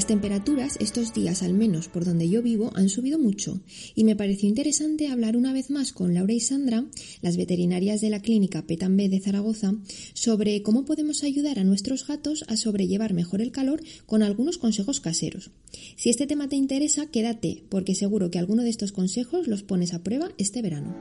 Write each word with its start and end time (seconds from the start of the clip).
Las 0.00 0.06
temperaturas 0.06 0.78
estos 0.80 1.12
días, 1.12 1.42
al 1.42 1.52
menos 1.52 1.88
por 1.88 2.06
donde 2.06 2.26
yo 2.26 2.40
vivo, 2.40 2.72
han 2.74 2.88
subido 2.88 3.18
mucho 3.18 3.60
y 3.94 4.04
me 4.04 4.16
pareció 4.16 4.48
interesante 4.48 5.08
hablar 5.08 5.36
una 5.36 5.52
vez 5.52 5.68
más 5.68 5.92
con 5.92 6.14
Laura 6.14 6.32
y 6.32 6.40
Sandra, 6.40 6.86
las 7.20 7.36
veterinarias 7.36 8.00
de 8.00 8.08
la 8.08 8.22
clínica 8.22 8.62
Petambé 8.62 9.10
de 9.10 9.20
Zaragoza, 9.20 9.74
sobre 10.14 10.62
cómo 10.62 10.86
podemos 10.86 11.22
ayudar 11.22 11.58
a 11.58 11.64
nuestros 11.64 12.06
gatos 12.06 12.46
a 12.48 12.56
sobrellevar 12.56 13.12
mejor 13.12 13.42
el 13.42 13.52
calor 13.52 13.82
con 14.06 14.22
algunos 14.22 14.56
consejos 14.56 15.00
caseros. 15.00 15.50
Si 15.96 16.08
este 16.08 16.26
tema 16.26 16.48
te 16.48 16.56
interesa, 16.56 17.10
quédate, 17.10 17.64
porque 17.68 17.94
seguro 17.94 18.30
que 18.30 18.38
alguno 18.38 18.62
de 18.62 18.70
estos 18.70 18.92
consejos 18.92 19.48
los 19.48 19.62
pones 19.62 19.92
a 19.92 20.02
prueba 20.02 20.32
este 20.38 20.62
verano. 20.62 20.96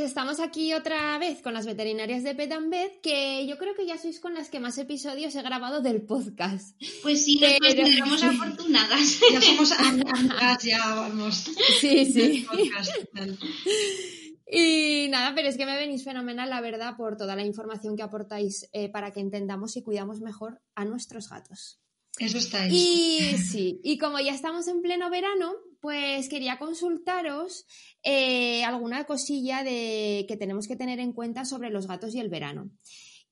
Pues 0.00 0.08
estamos 0.08 0.40
aquí 0.40 0.72
otra 0.72 1.18
vez 1.18 1.42
con 1.42 1.52
las 1.52 1.66
veterinarias 1.66 2.22
de 2.22 2.34
Petambed, 2.34 3.02
que 3.02 3.46
yo 3.46 3.58
creo 3.58 3.74
que 3.74 3.84
ya 3.84 3.98
sois 3.98 4.18
con 4.18 4.32
las 4.32 4.48
que 4.48 4.58
más 4.58 4.78
episodios 4.78 5.34
he 5.34 5.42
grabado 5.42 5.82
del 5.82 6.00
podcast. 6.00 6.74
Pues 7.02 7.22
sí, 7.22 7.38
nos 7.38 7.58
consideramos 7.58 8.22
afortunadas. 8.24 9.20
Ya 9.30 9.40
somos 9.42 9.72
amigas, 9.72 10.64
ya 10.64 10.94
vamos. 10.94 11.50
Sí, 11.80 12.06
sí. 12.06 12.46
Y 14.50 15.08
nada, 15.10 15.34
pero 15.34 15.50
es 15.50 15.58
que 15.58 15.66
me 15.66 15.76
venís 15.76 16.02
fenomenal, 16.02 16.48
la 16.48 16.62
verdad, 16.62 16.96
por 16.96 17.18
toda 17.18 17.36
la 17.36 17.44
información 17.44 17.94
que 17.94 18.02
aportáis 18.02 18.70
eh, 18.72 18.88
para 18.88 19.12
que 19.12 19.20
entendamos 19.20 19.76
y 19.76 19.82
cuidamos 19.82 20.22
mejor 20.22 20.62
a 20.76 20.86
nuestros 20.86 21.28
gatos. 21.28 21.78
Eso 22.18 22.38
está 22.38 22.62
ahí. 22.62 22.74
Y 22.74 23.36
sí, 23.36 23.82
y 23.84 23.98
como 23.98 24.18
ya 24.18 24.32
estamos 24.32 24.66
en 24.66 24.80
pleno 24.80 25.10
verano, 25.10 25.52
pues 25.80 26.28
quería 26.28 26.58
consultaros 26.58 27.66
eh, 28.02 28.64
alguna 28.64 29.04
cosilla 29.04 29.64
de, 29.64 30.24
que 30.28 30.36
tenemos 30.36 30.68
que 30.68 30.76
tener 30.76 31.00
en 31.00 31.12
cuenta 31.12 31.44
sobre 31.44 31.70
los 31.70 31.86
gatos 31.86 32.14
y 32.14 32.20
el 32.20 32.28
verano. 32.28 32.70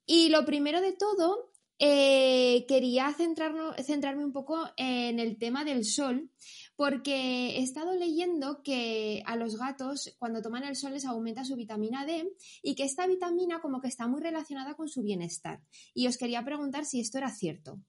Y 0.07 0.31
lo 0.31 0.45
primero 0.45 0.81
de 0.81 0.93
todo, 0.93 1.53
eh, 1.79 2.65
quería 2.67 3.15
centrarme 3.15 4.25
un 4.25 4.33
poco 4.33 4.69
en 4.77 5.21
el 5.21 5.39
tema 5.39 5.65
del 5.65 5.85
sol, 5.85 6.31
porque 6.75 7.59
he 7.59 7.63
estado 7.63 7.95
leyendo 7.95 8.63
que 8.63 9.23
a 9.27 9.37
los 9.37 9.57
gatos 9.57 10.15
cuando 10.19 10.43
toman 10.43 10.65
el 10.65 10.77
sol 10.77 10.93
les 10.93 11.05
aumenta 11.05 11.45
su 11.45 11.57
vitamina 11.57 12.07
D 12.07 12.33
y 12.63 12.75
que 12.75 12.85
esta 12.85 13.07
vitamina 13.07 13.61
como 13.61 13.81
que 13.81 13.89
está 13.89 14.07
muy 14.07 14.21
relacionada 14.21 14.75
con 14.75 14.89
su 14.89 15.03
bienestar. 15.03 15.61
Y 15.93 16.07
os 16.07 16.17
quería 16.17 16.45
preguntar 16.45 16.85
si 16.85 17.01
esto 17.01 17.19
era 17.19 17.31
cierto. 17.31 17.81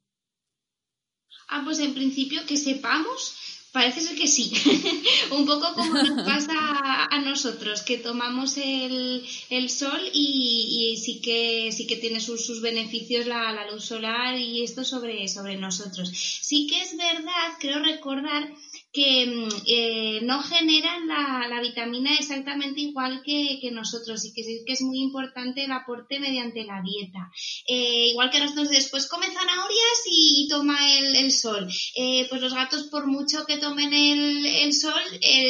Ah, 1.47 1.61
pues 1.63 1.79
en 1.79 1.93
principio 1.93 2.41
que 2.47 2.57
sepamos, 2.57 3.58
Parece 3.71 4.01
ser 4.01 4.17
que 4.17 4.27
sí. 4.27 4.51
un 5.31 5.45
poco 5.45 5.73
como 5.73 5.93
nos 5.93 6.23
pasa 6.25 7.05
a 7.11 7.19
nosotros, 7.19 7.81
que 7.81 7.97
tomamos 7.97 8.57
el, 8.57 9.23
sol 9.69 10.01
y, 10.11 10.97
sí 11.03 11.21
que 11.21 11.71
sí 11.71 11.85
que 11.85 11.97
tiene 11.97 12.19
sus, 12.19 12.45
sus 12.45 12.61
beneficios 12.61 13.27
la, 13.27 13.51
la, 13.51 13.69
luz 13.69 13.85
solar 13.85 14.37
y 14.37 14.63
esto 14.63 14.83
sobre, 14.83 15.27
sobre 15.27 15.55
nosotros. 15.57 16.09
Sí 16.09 16.67
que 16.67 16.81
es 16.81 16.97
verdad, 16.97 17.57
creo 17.59 17.79
recordar 17.79 18.49
que 18.91 19.27
mm, 19.27 19.49
eh, 19.67 20.19
no 20.23 20.41
generan 20.41 21.07
la, 21.07 21.47
la, 21.47 21.61
vitamina 21.61 22.13
exactamente 22.15 22.81
igual 22.81 23.21
que, 23.23 23.59
que, 23.61 23.71
nosotros 23.71 24.25
y 24.25 24.33
que 24.33 24.63
que 24.65 24.73
es 24.73 24.81
muy 24.81 24.99
importante 24.99 25.63
el 25.65 25.71
aporte 25.71 26.19
mediante 26.19 26.63
la 26.63 26.81
dieta. 26.81 27.29
Eh, 27.67 28.09
igual 28.11 28.31
que 28.31 28.39
nosotros 28.39 28.69
después 28.69 29.07
comen 29.07 29.31
zanahorias 29.31 30.01
y, 30.05 30.47
toma 30.49 30.77
el, 30.97 31.15
el 31.15 31.31
sol. 31.31 31.69
Eh, 31.95 32.25
pues 32.29 32.41
los 32.41 32.53
gatos 32.53 32.87
por 32.89 33.05
mucho 33.05 33.45
que 33.45 33.57
tomen 33.57 33.93
el, 33.93 34.45
el 34.45 34.73
sol 34.73 35.01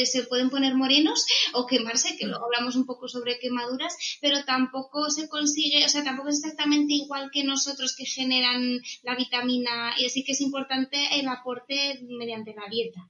se 0.03 0.23
pueden 0.23 0.49
poner 0.49 0.75
morenos 0.75 1.25
o 1.53 1.65
quemarse, 1.65 2.17
que 2.17 2.27
luego 2.27 2.45
hablamos 2.45 2.75
un 2.75 2.85
poco 2.85 3.07
sobre 3.07 3.39
quemaduras, 3.39 3.95
pero 4.21 4.43
tampoco 4.43 5.09
se 5.09 5.29
consigue, 5.29 5.85
o 5.85 5.89
sea, 5.89 6.03
tampoco 6.03 6.29
es 6.29 6.39
exactamente 6.39 6.93
igual 6.93 7.29
que 7.31 7.43
nosotros 7.43 7.95
que 7.95 8.05
generan 8.05 8.81
la 9.03 9.15
vitamina 9.15 9.93
y 9.97 10.05
así 10.05 10.23
que 10.23 10.33
es 10.33 10.41
importante 10.41 11.19
el 11.19 11.27
aporte 11.27 11.99
mediante 12.01 12.53
la 12.53 12.67
dieta. 12.69 13.09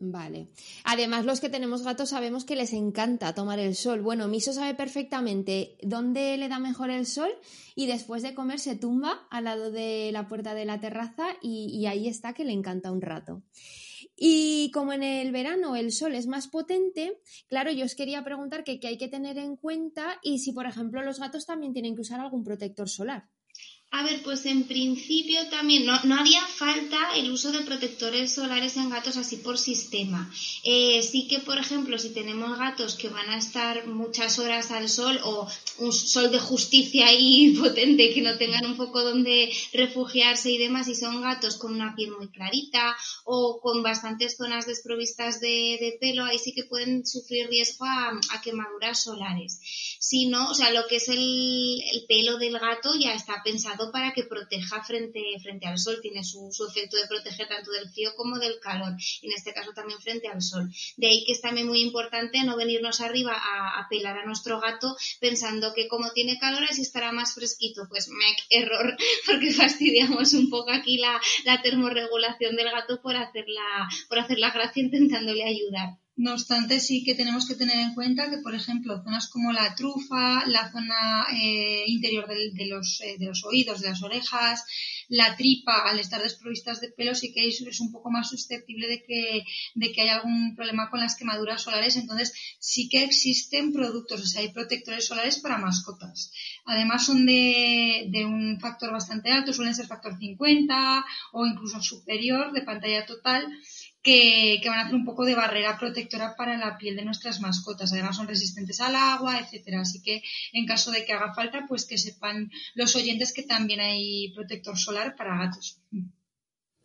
Vale. 0.00 0.46
Además, 0.84 1.24
los 1.24 1.40
que 1.40 1.48
tenemos 1.48 1.82
gatos 1.82 2.10
sabemos 2.10 2.44
que 2.44 2.54
les 2.54 2.72
encanta 2.72 3.34
tomar 3.34 3.58
el 3.58 3.74
sol. 3.74 4.00
Bueno, 4.00 4.28
Miso 4.28 4.52
sabe 4.52 4.74
perfectamente 4.76 5.76
dónde 5.82 6.36
le 6.36 6.48
da 6.48 6.60
mejor 6.60 6.90
el 6.90 7.04
sol 7.04 7.30
y 7.74 7.86
después 7.86 8.22
de 8.22 8.32
comer 8.32 8.60
se 8.60 8.76
tumba 8.76 9.26
al 9.28 9.44
lado 9.44 9.72
de 9.72 10.10
la 10.12 10.28
puerta 10.28 10.54
de 10.54 10.66
la 10.66 10.78
terraza 10.78 11.26
y, 11.42 11.84
ahí 11.86 12.06
está 12.06 12.32
que 12.32 12.44
le 12.44 12.52
encanta 12.52 12.92
un 12.92 13.00
rato. 13.00 13.42
Y 14.14 14.70
como 14.72 14.92
en 14.92 15.02
el 15.02 15.32
verano 15.32 15.74
el 15.74 15.90
sol 15.90 16.14
es 16.14 16.28
más 16.28 16.46
potente, 16.46 17.20
claro, 17.48 17.72
yo 17.72 17.84
os 17.84 17.96
quería 17.96 18.22
preguntar 18.22 18.62
qué 18.62 18.78
hay 18.80 18.98
que 18.98 19.08
tener 19.08 19.36
en 19.36 19.56
cuenta 19.56 20.20
y 20.22 20.38
si, 20.38 20.52
por 20.52 20.66
ejemplo, 20.66 21.02
los 21.02 21.18
gatos 21.18 21.44
también 21.44 21.72
tienen 21.72 21.96
que 21.96 22.02
usar 22.02 22.20
algún 22.20 22.44
protector 22.44 22.88
solar. 22.88 23.28
A 23.90 24.02
ver, 24.02 24.22
pues 24.22 24.44
en 24.44 24.64
principio 24.64 25.48
también 25.48 25.86
no, 25.86 25.98
no, 26.04 26.20
haría 26.20 26.42
falta 26.42 27.16
el 27.16 27.30
uso 27.30 27.52
de 27.52 27.60
protectores 27.60 28.34
solares 28.34 28.76
en 28.76 28.90
gatos 28.90 29.16
así 29.16 29.36
por 29.36 29.56
sistema. 29.56 30.30
Eh, 30.62 31.02
sí 31.02 31.26
que, 31.26 31.38
por 31.38 31.56
ejemplo, 31.56 31.98
si 31.98 32.10
tenemos 32.10 32.58
gatos 32.58 32.96
que 32.96 33.08
van 33.08 33.30
a 33.30 33.38
estar 33.38 33.86
muchas 33.86 34.38
horas 34.38 34.72
al 34.72 34.90
sol 34.90 35.18
o 35.24 35.48
un 35.78 35.94
sol 35.94 36.30
de 36.30 36.38
justicia 36.38 37.06
ahí 37.06 37.56
potente, 37.58 38.12
que 38.12 38.20
no 38.20 38.36
tengan 38.36 38.66
un 38.66 38.76
poco 38.76 39.02
donde 39.02 39.50
refugiarse 39.72 40.50
y 40.50 40.58
demás, 40.58 40.86
y 40.88 40.94
son 40.94 41.22
gatos 41.22 41.56
con 41.56 41.72
una 41.72 41.94
piel 41.96 42.10
muy 42.10 42.28
clarita 42.28 42.94
o 43.24 43.58
con 43.62 43.82
bastantes 43.82 44.36
zonas 44.36 44.66
desprovistas 44.66 45.40
de, 45.40 45.96
pelo, 45.98 46.26
ahí 46.26 46.38
sí 46.38 46.52
que 46.52 46.64
pueden 46.64 47.06
sufrir 47.06 47.48
riesgo 47.48 47.86
a, 47.86 48.20
quemaduras 48.44 49.02
solares. 49.02 49.60
Si 49.98 50.26
no, 50.26 50.50
o 50.50 50.54
sea, 50.54 50.70
lo 50.72 50.86
que 50.86 50.96
es 50.96 51.08
el, 51.08 51.80
el 51.92 52.04
pelo 52.06 52.36
del 52.36 52.58
gato 52.58 52.92
ya 52.98 53.14
está 53.14 53.42
pensado 53.42 53.77
para 53.92 54.12
que 54.12 54.24
proteja 54.24 54.82
frente, 54.82 55.22
frente 55.42 55.66
al 55.66 55.78
sol, 55.78 55.98
tiene 56.02 56.22
su, 56.24 56.50
efecto 56.68 56.96
de 56.96 57.06
proteger 57.06 57.48
tanto 57.48 57.70
del 57.70 57.88
frío 57.90 58.10
como 58.16 58.38
del 58.38 58.58
calor, 58.60 58.92
en 59.22 59.32
este 59.32 59.52
caso 59.54 59.72
también 59.72 60.00
frente 60.00 60.28
al 60.28 60.42
sol. 60.42 60.68
De 60.96 61.06
ahí 61.08 61.24
que 61.24 61.32
es 61.32 61.40
también 61.40 61.66
muy 61.66 61.80
importante 61.80 62.42
no 62.44 62.56
venirnos 62.56 63.00
arriba 63.00 63.32
a, 63.34 63.86
pelar 63.88 64.18
a 64.18 64.26
nuestro 64.26 64.60
gato 64.60 64.96
pensando 65.20 65.72
que 65.74 65.88
como 65.88 66.10
tiene 66.12 66.38
calor 66.38 66.64
así 66.64 66.82
estará 66.82 67.12
más 67.12 67.34
fresquito, 67.34 67.86
pues 67.88 68.08
mec, 68.08 68.38
error, 68.50 68.96
porque 69.26 69.52
fastidiamos 69.52 70.32
un 70.34 70.50
poco 70.50 70.70
aquí 70.70 70.98
la, 70.98 71.20
la 71.44 71.62
termorregulación 71.62 72.56
del 72.56 72.70
gato 72.70 73.00
por 73.00 73.16
hacerla, 73.16 73.88
por 74.08 74.18
hacer 74.18 74.38
la 74.38 74.50
gracia 74.50 74.82
intentándole 74.82 75.44
ayudar. 75.44 75.98
No 76.18 76.32
obstante, 76.32 76.80
sí 76.80 77.04
que 77.04 77.14
tenemos 77.14 77.46
que 77.46 77.54
tener 77.54 77.78
en 77.78 77.94
cuenta 77.94 78.28
que, 78.28 78.38
por 78.38 78.52
ejemplo, 78.52 79.00
zonas 79.04 79.28
como 79.28 79.52
la 79.52 79.76
trufa, 79.76 80.44
la 80.46 80.68
zona 80.72 81.24
eh, 81.32 81.84
interior 81.86 82.26
de, 82.26 82.66
los, 82.66 83.00
eh, 83.02 83.14
de 83.20 83.26
los 83.26 83.44
oídos, 83.44 83.80
de 83.80 83.90
las 83.90 84.02
orejas, 84.02 84.64
la 85.08 85.36
tripa, 85.36 85.88
al 85.88 86.00
estar 86.00 86.20
desprovistas 86.20 86.80
de 86.80 86.88
pelo, 86.88 87.14
sí 87.14 87.32
que 87.32 87.46
es, 87.46 87.80
un 87.80 87.92
poco 87.92 88.10
más 88.10 88.30
susceptible 88.30 88.88
de 88.88 89.04
que, 89.04 89.44
de 89.76 89.92
que 89.92 90.02
haya 90.02 90.16
algún 90.16 90.56
problema 90.56 90.90
con 90.90 90.98
las 90.98 91.14
quemaduras 91.14 91.62
solares. 91.62 91.94
Entonces, 91.96 92.32
sí 92.58 92.88
que 92.88 93.04
existen 93.04 93.72
productos, 93.72 94.20
o 94.20 94.26
sea, 94.26 94.40
hay 94.40 94.48
protectores 94.48 95.06
solares 95.06 95.38
para 95.38 95.58
mascotas. 95.58 96.32
Además, 96.64 97.06
son 97.06 97.26
de, 97.26 98.08
de 98.10 98.26
un 98.26 98.58
factor 98.58 98.90
bastante 98.90 99.30
alto, 99.30 99.52
suelen 99.52 99.76
ser 99.76 99.86
factor 99.86 100.18
50 100.18 101.04
o 101.30 101.46
incluso 101.46 101.80
superior 101.80 102.52
de 102.52 102.62
pantalla 102.62 103.06
total 103.06 103.46
que, 104.02 104.60
van 104.64 104.78
a 104.78 104.82
hacer 104.82 104.94
un 104.94 105.04
poco 105.04 105.24
de 105.24 105.34
barrera 105.34 105.78
protectora 105.78 106.34
para 106.36 106.56
la 106.56 106.78
piel 106.78 106.96
de 106.96 107.04
nuestras 107.04 107.40
mascotas. 107.40 107.92
Además 107.92 108.16
son 108.16 108.28
resistentes 108.28 108.80
al 108.80 108.96
agua, 108.96 109.38
etcétera. 109.38 109.80
Así 109.80 110.02
que 110.02 110.22
en 110.52 110.66
caso 110.66 110.90
de 110.90 111.04
que 111.04 111.12
haga 111.12 111.34
falta, 111.34 111.66
pues 111.68 111.84
que 111.84 111.98
sepan 111.98 112.50
los 112.74 112.94
oyentes 112.96 113.32
que 113.32 113.42
también 113.42 113.80
hay 113.80 114.32
protector 114.34 114.78
solar 114.78 115.16
para 115.16 115.38
gatos. 115.38 115.80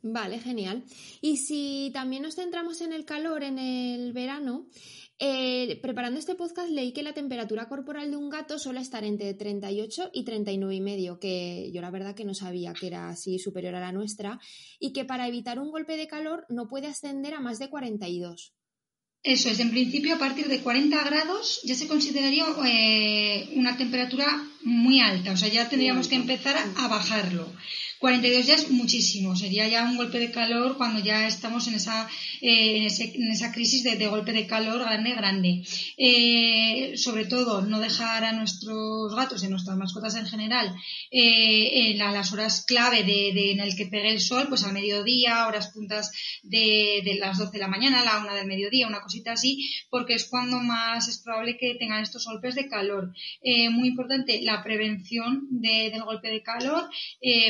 Vale, 0.06 0.40
genial. 0.40 0.84
Y 1.22 1.38
si 1.38 1.90
también 1.94 2.24
nos 2.24 2.36
centramos 2.36 2.82
en 2.82 2.92
el 2.92 3.06
calor 3.06 3.42
en 3.42 3.58
el 3.58 4.12
verano, 4.12 4.68
eh, 5.18 5.80
preparando 5.82 6.20
este 6.20 6.36
podcast 6.36 6.70
leí 6.70 6.92
que 6.92 7.04
la 7.04 7.14
temperatura 7.14 7.70
corporal 7.70 8.12
de 8.12 8.18
un 8.18 8.30
gato 8.30 8.60
suele 8.60 8.82
estar 8.82 9.06
entre 9.06 9.34
38 9.34 10.10
y 10.12 10.26
39 10.26 10.76
y 10.76 10.82
medio, 10.82 11.20
que 11.22 11.72
yo 11.74 11.80
la 11.80 11.90
verdad 11.90 12.16
que 12.16 12.26
no 12.26 12.34
sabía 12.34 12.74
que 12.74 12.88
era 12.88 13.08
así 13.08 13.40
superior 13.40 13.76
a 13.76 13.80
la 13.80 13.94
nuestra, 13.94 14.42
y 14.78 14.92
que 14.92 15.06
para 15.06 15.26
evitar 15.26 15.58
un 15.58 15.72
golpe 15.72 15.96
de 15.96 16.08
calor 16.08 16.46
no 16.50 16.68
puede 16.68 16.88
ascender 16.88 17.34
a 17.34 17.40
más 17.40 17.58
de 17.58 17.70
42. 17.70 18.54
Eso 19.24 19.50
es, 19.50 19.60
en 19.62 19.72
principio 19.72 20.16
a 20.16 20.20
partir 20.20 20.50
de 20.50 20.60
40 20.60 21.02
grados 21.06 21.62
ya 21.64 21.76
se 21.76 21.88
consideraría 21.88 22.44
eh, 22.66 23.54
una 23.56 23.78
temperatura 23.78 24.28
muy 24.64 25.00
alta, 25.00 25.32
o 25.32 25.38
sea, 25.38 25.48
ya 25.48 25.70
tendríamos 25.70 26.10
que 26.10 26.16
empezar 26.16 26.58
a 26.58 26.88
bajarlo. 26.90 27.48
42 28.04 28.46
ya 28.46 28.56
es 28.56 28.70
muchísimo, 28.70 29.34
sería 29.34 29.66
ya 29.70 29.86
un 29.86 29.96
golpe 29.96 30.20
de 30.20 30.30
calor 30.30 30.76
cuando 30.76 31.00
ya 31.00 31.26
estamos 31.26 31.70
en 31.70 31.76
esa, 31.76 32.06
eh, 32.42 32.86
en, 32.86 33.32
esa 33.32 33.54
crisis 33.54 33.82
de, 33.86 34.08
golpe 34.08 34.34
de 34.34 34.46
calor 34.46 34.82
grande, 34.82 35.14
grande. 35.16 35.64
Eh, 35.96 36.98
sobre 36.98 37.24
todo, 37.24 37.62
no 37.62 37.80
dejar 37.80 38.26
a 38.26 38.34
nuestros 38.34 39.16
gatos 39.16 39.42
y 39.42 39.46
a 39.46 39.50
nuestras 39.50 39.78
mascotas 39.78 40.16
en 40.16 40.26
general 40.26 40.76
eh, 41.12 41.92
en 41.92 41.98
las 41.98 42.34
horas 42.34 42.66
clave 42.68 43.04
de, 43.06 43.52
en 43.52 43.62
el 43.62 43.74
que 43.74 43.86
pegue 43.86 44.12
el 44.12 44.20
sol, 44.20 44.48
pues 44.50 44.66
al 44.66 44.74
mediodía, 44.74 45.48
horas 45.48 45.70
puntas 45.70 46.12
de, 46.44 47.04
de 47.06 47.16
las 47.16 47.38
12 47.38 47.54
de 47.54 47.60
la 47.60 47.70
mañana, 47.70 48.04
la 48.04 48.20
1 48.20 48.36
del 48.36 48.48
mediodía, 48.48 48.86
una 48.86 49.00
cosita 49.00 49.32
así, 49.32 49.66
porque 49.90 50.16
es 50.16 50.26
cuando 50.26 50.60
más 50.60 51.08
es 51.08 51.20
probable 51.20 51.58
que 51.58 51.76
tengan 51.76 52.04
estos 52.04 52.26
golpes 52.26 52.56
de 52.56 52.68
calor. 52.68 53.14
muy 53.72 53.88
importante, 53.88 54.42
la 54.42 54.62
prevención 54.62 55.48
del 55.50 56.04
golpe 56.04 56.30
de 56.30 56.44
calor, 56.44 56.90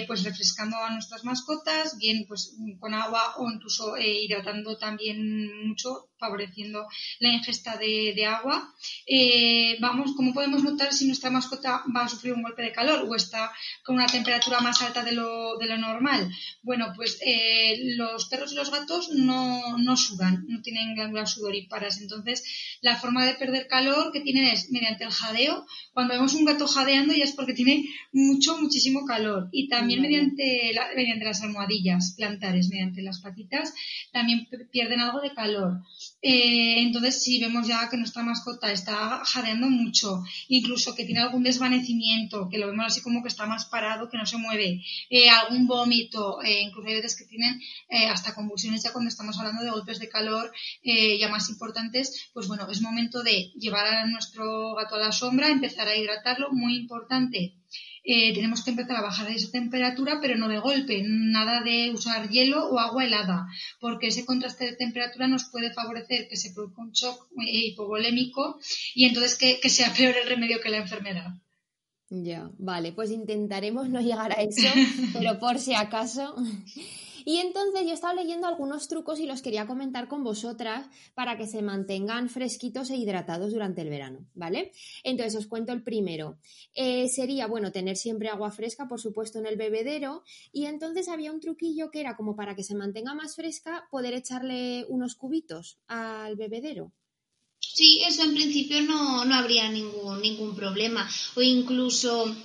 pues 0.06 0.22
refrescando 0.44 0.75
a 0.78 0.92
nuestras 0.92 1.24
mascotas, 1.24 1.98
bien 1.98 2.25
pues 2.28 2.57
con 2.80 2.94
agua 2.94 3.36
o 3.38 3.50
incluso 3.50 3.95
eh, 3.95 4.24
hidratando 4.24 4.78
también 4.78 5.68
mucho 5.68 6.10
favoreciendo 6.24 6.88
la 7.19 7.34
ingesta 7.34 7.78
de, 7.78 8.25
agua. 8.25 8.74
Eh, 9.06 9.78
vamos, 9.81 10.13
¿cómo 10.16 10.34
podemos 10.34 10.63
notar 10.63 10.94
si 10.94 11.06
nuestra 11.06 11.30
mascota 11.30 11.84
va 11.94 12.06
a 12.06 12.10
sufrir 12.10 12.34
un 12.34 12.44
golpe 12.44 12.62
de 12.62 12.72
calor 12.72 13.06
o 13.10 13.16
está 13.16 13.51
con 13.84 13.95
una 13.95 14.07
temperatura 14.07 14.62
más 14.62 14.81
alta 14.81 15.04
de 15.04 15.12
lo, 15.12 15.57
normal? 15.78 16.30
Bueno, 16.62 16.94
pues 16.95 17.19
eh, 17.25 17.95
los 17.98 18.25
perros 18.30 18.54
y 18.54 18.56
los 18.56 18.72
gatos 18.72 19.10
no, 19.10 19.78
no 19.78 19.98
sudan, 19.98 20.45
no 20.48 20.62
tienen 20.62 20.95
glándulas 20.95 21.31
sudoríparas. 21.31 22.00
Entonces, 22.00 22.44
la 22.81 22.95
forma 22.98 23.25
de 23.25 23.34
perder 23.34 23.68
calor 23.68 24.12
que 24.13 24.22
tienen 24.22 24.45
es 24.45 24.72
mediante 24.72 25.04
el 25.04 25.12
jadeo. 25.12 25.66
Cuando 25.94 26.13
vemos 26.13 26.34
un 26.34 26.45
gato 26.45 26.68
jadeando 26.68 27.13
ya 27.13 27.25
es 27.25 27.34
porque 27.34 27.54
tiene 27.54 27.86
mucho, 28.13 28.57
muchísimo 28.60 29.06
calor. 29.06 29.50
Y 29.51 29.68
también 29.68 30.01
mediante, 30.01 30.32
mediante 30.35 31.25
las 31.25 31.41
almohadillas 31.41 32.13
plantares, 32.15 32.69
mediante 32.69 33.01
las 33.01 33.21
patitas, 33.21 33.74
también 34.12 34.47
pierden 34.71 35.00
algo 35.00 35.21
de 35.21 35.33
calor. 35.33 35.81
Eh, 36.21 36.81
entonces, 36.81 37.21
si 37.21 37.39
vemos 37.39 37.68
ya 37.68 37.89
que 37.89 37.97
nuestra 37.97 38.24
mascota 38.24 38.71
está 38.71 39.21
jadeando 39.25 39.69
mucho, 39.69 40.24
incluso 40.47 40.95
que 40.95 41.06
tiene 41.06 41.21
algún 41.21 41.44
desvanecimiento, 41.44 42.47
que 42.50 42.57
lo 42.57 42.68
vemos 42.68 42.85
así 42.85 43.01
como 43.01 43.21
que 43.21 43.27
está 43.27 43.45
más 43.45 43.65
parado, 43.65 44.09
que 44.09 44.18
no 44.18 44.25
se 44.25 44.38
mueve, 44.38 44.81
eh, 45.09 45.30
algún 45.30 45.68
vómito, 45.68 46.41
eh, 46.41 46.62
incluso 46.62 46.88
hay 46.88 46.95
veces 46.95 47.18
que 47.18 47.25
tienen 47.25 47.59
hasta 48.09 48.33
convulsiones 48.33 48.83
ya 48.83 48.91
cuando 48.91 49.09
estamos 49.09 49.38
hablando 49.38 49.63
de 49.63 49.69
golpes 49.69 50.00
de 50.00 50.09
calor 50.09 50.51
ya 50.83 51.30
más 51.30 51.50
importantes, 51.50 52.30
pues 52.33 52.47
bueno, 52.47 52.68
es 52.71 52.81
momento 52.81 53.21
de 53.21 53.51
llevar 53.56 53.85
a 53.85 54.07
nuestro 54.07 54.75
gato 54.75 54.95
a 54.95 55.00
la 55.00 55.12
sombra, 55.12 55.50
empezar 55.50 55.88
a 55.88 55.95
hidratarlo, 55.95 56.51
muy 56.51 56.75
importante 56.75 57.56
eh, 58.04 58.34
tenemos 58.34 58.64
que 58.64 58.72
empezar 58.72 58.98
a 58.98 59.02
bajar 59.02 59.32
esa 59.32 59.52
temperatura, 59.52 60.20
pero 60.22 60.38
no 60.38 60.48
de 60.50 60.60
golpe, 60.60 61.04
nada 61.06 61.62
de 61.62 61.92
usar 61.92 62.30
hielo 62.30 62.70
o 62.70 62.80
agua 62.80 63.06
helada, 63.06 63.48
porque 63.80 64.08
ese 64.08 64.26
contraste 64.26 64.66
de 64.66 64.76
temperatura 64.76 65.28
nos 65.28 65.46
puede 65.46 65.74
favorecer 65.74 66.28
que 66.28 66.36
se 66.36 66.52
produzca 66.54 66.82
un 66.82 66.92
shock 66.92 67.28
eh, 67.38 67.68
hipovolémico 67.68 68.60
y 68.94 69.06
entonces 69.06 69.38
que, 69.38 69.60
que 69.60 69.70
sea 69.70 69.94
peor 69.94 70.16
el 70.22 70.28
remedio 70.28 70.60
que 70.62 70.70
la 70.70 70.78
enfermedad. 70.78 71.34
Ya, 72.10 72.52
vale, 72.60 72.92
pues 72.92 73.10
intentaremos 73.10 73.90
no 73.90 74.00
llegar 74.02 74.32
a 74.32 74.42
eso, 74.42 74.68
pero 75.14 75.40
por 75.40 75.58
si 75.58 75.74
acaso. 75.74 76.36
Y 77.25 77.38
entonces 77.38 77.86
yo 77.86 77.94
estaba 77.94 78.14
leyendo 78.14 78.48
algunos 78.48 78.88
trucos 78.88 79.20
y 79.20 79.25
los 79.25 79.42
quería 79.42 79.68
comentar 79.68 80.08
con 80.08 80.24
vosotras 80.24 80.88
para 81.14 81.38
que 81.38 81.48
se 81.48 81.62
mantengan 81.62 82.30
fresquitos 82.30 82.90
e 82.90 82.98
hidratados 82.98 83.54
durante 83.54 83.81
el 83.81 83.90
verano, 83.90 84.25
¿vale? 84.34 84.72
Entonces 85.04 85.36
os 85.36 85.48
cuento 85.48 85.74
el 85.74 85.84
primero. 85.84 86.38
Eh, 86.74 87.08
sería, 87.10 87.48
bueno, 87.48 87.72
tener 87.72 87.98
siempre 87.98 88.30
agua 88.30 88.52
fresca, 88.52 88.88
por 88.88 89.00
supuesto, 89.00 89.40
en 89.40 89.46
el 89.46 89.58
bebedero. 89.58 90.24
Y 90.52 90.66
entonces 90.66 91.08
había 91.08 91.31
un 91.31 91.40
truquillo 91.40 91.92
que 91.92 92.00
era 92.00 92.16
como 92.16 92.36
para 92.36 92.56
que 92.56 92.64
se 92.64 92.75
mantenga 92.75 93.14
más 93.14 93.36
fresca, 93.36 93.88
poder 93.92 94.14
echarle 94.14 94.86
unos 94.90 95.16
cubitos 95.16 95.80
al 95.88 96.36
bebedero. 96.36 96.92
Sí, 97.74 98.02
eso 98.06 98.24
en 98.24 98.36
principio 98.36 98.81
no, 98.81 99.25
no 99.25 99.36
habría 99.36 99.68
ningún, 99.70 100.22
ningún 100.22 100.56
problema. 100.56 101.10
O 101.36 101.42
incluso 101.42 102.36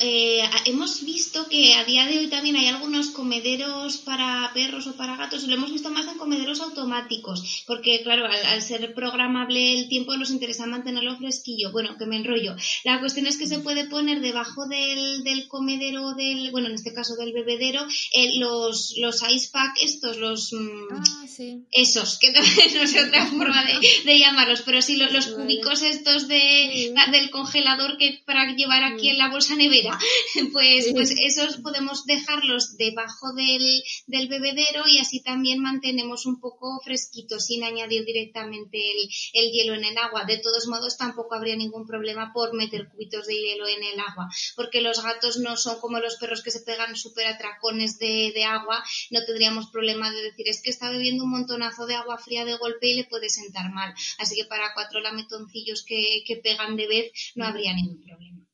eh, 0.00 0.42
hemos 0.66 1.04
visto 1.04 1.48
que 1.48 1.74
a 1.74 1.84
día 1.84 2.06
de 2.06 2.18
hoy 2.18 2.26
también 2.28 2.56
hay 2.56 2.66
algunos 2.66 3.08
comederos 3.08 3.98
para 3.98 4.50
perros 4.52 4.86
o 4.86 4.96
para 4.96 5.16
gatos, 5.16 5.44
lo 5.44 5.54
hemos 5.54 5.72
visto 5.72 5.90
más 5.90 6.06
en 6.08 6.18
comederos 6.18 6.60
automáticos, 6.60 7.64
porque 7.66 8.02
claro, 8.02 8.26
al, 8.26 8.62
ser 8.62 8.92
programable 8.94 9.72
el 9.72 9.88
tiempo 9.88 10.16
nos 10.16 10.30
interesa 10.30 10.66
mantenerlo 10.66 11.16
fresquillo. 11.16 11.72
Bueno, 11.72 11.96
que 11.96 12.06
me 12.06 12.16
enrollo. 12.16 12.54
La 12.84 13.00
cuestión 13.00 13.26
es 13.26 13.38
que 13.38 13.46
se 13.46 13.60
puede 13.60 13.86
poner 13.86 14.20
debajo 14.20 14.66
del, 14.66 15.22
del 15.24 15.48
comedero, 15.48 16.14
del, 16.14 16.50
bueno, 16.50 16.68
en 16.68 16.74
este 16.74 16.92
caso 16.92 17.14
del 17.16 17.32
bebedero, 17.32 17.86
eh, 18.12 18.38
los, 18.38 18.94
los 18.98 19.22
ice 19.30 19.48
pack 19.52 19.76
estos, 19.82 20.18
los... 20.18 20.52
Mm, 20.52 20.92
ah, 20.92 21.26
sí. 21.28 21.64
Esos, 21.70 22.18
que 22.18 22.32
no 22.78 22.86
sé 22.86 23.04
otra 23.04 23.26
forma 23.26 23.64
de, 24.04 24.18
llamarlos, 24.18 24.61
pero 24.64 24.82
sí 24.82 24.96
los, 24.96 25.26
cúbicos 25.26 25.82
estos 25.82 26.28
de, 26.28 26.94
del 27.10 27.30
congelador 27.30 27.96
que 27.98 28.22
para 28.26 28.52
llevar 28.54 28.84
aquí 28.84 29.08
en 29.08 29.18
la 29.18 29.30
bolsa 29.30 29.56
nevera, 29.56 29.98
pues, 30.52 30.88
pues 30.92 31.14
esos 31.18 31.58
podemos 31.58 32.04
dejarlos 32.04 32.76
debajo 32.76 33.32
del, 33.34 33.82
del 34.06 34.28
bebedero 34.28 34.84
y 34.86 34.98
así 34.98 35.22
también 35.22 35.60
mantenemos 35.60 36.26
un 36.26 36.40
poco 36.40 36.80
fresquito 36.84 37.38
sin 37.38 37.64
añadir 37.64 38.04
directamente 38.04 38.78
el, 38.78 39.08
el, 39.32 39.52
hielo 39.52 39.74
en 39.74 39.84
el 39.84 39.98
agua. 39.98 40.24
De 40.24 40.38
todos 40.38 40.66
modos, 40.66 40.96
tampoco 40.96 41.34
habría 41.34 41.56
ningún 41.56 41.86
problema 41.86 42.32
por 42.32 42.54
meter 42.54 42.88
cubitos 42.88 43.26
de 43.26 43.34
hielo 43.34 43.66
en 43.66 43.82
el 43.82 44.00
agua, 44.00 44.28
porque 44.56 44.80
los 44.80 45.02
gatos 45.02 45.38
no 45.38 45.56
son 45.56 45.80
como 45.80 45.98
los 45.98 46.16
perros 46.16 46.42
que 46.42 46.50
se 46.50 46.60
pegan 46.60 46.96
súper 46.96 47.26
atracones 47.26 47.98
de, 47.98 48.32
de 48.34 48.44
agua, 48.44 48.82
no 49.10 49.24
tendríamos 49.24 49.70
problema 49.70 50.10
de 50.10 50.22
decir 50.22 50.48
es 50.48 50.62
que 50.62 50.70
está 50.70 50.90
bebiendo 50.90 51.24
un 51.24 51.30
montonazo 51.30 51.86
de 51.86 51.94
agua 51.94 52.18
fría 52.18 52.44
de 52.44 52.56
golpe 52.56 52.88
y 52.88 52.94
le 52.94 53.04
puede 53.04 53.28
sentar 53.28 53.72
mal. 53.72 53.94
Así 54.18 54.36
que 54.36 54.44
para 54.52 54.74
cuatro 54.74 55.00
lametoncillos 55.00 55.82
que, 55.82 56.22
que 56.26 56.36
pegan 56.36 56.76
de 56.76 56.86
vez 56.86 57.12
no 57.36 57.46
habría 57.46 57.72
ningún 57.72 58.02
problema. 58.02 58.46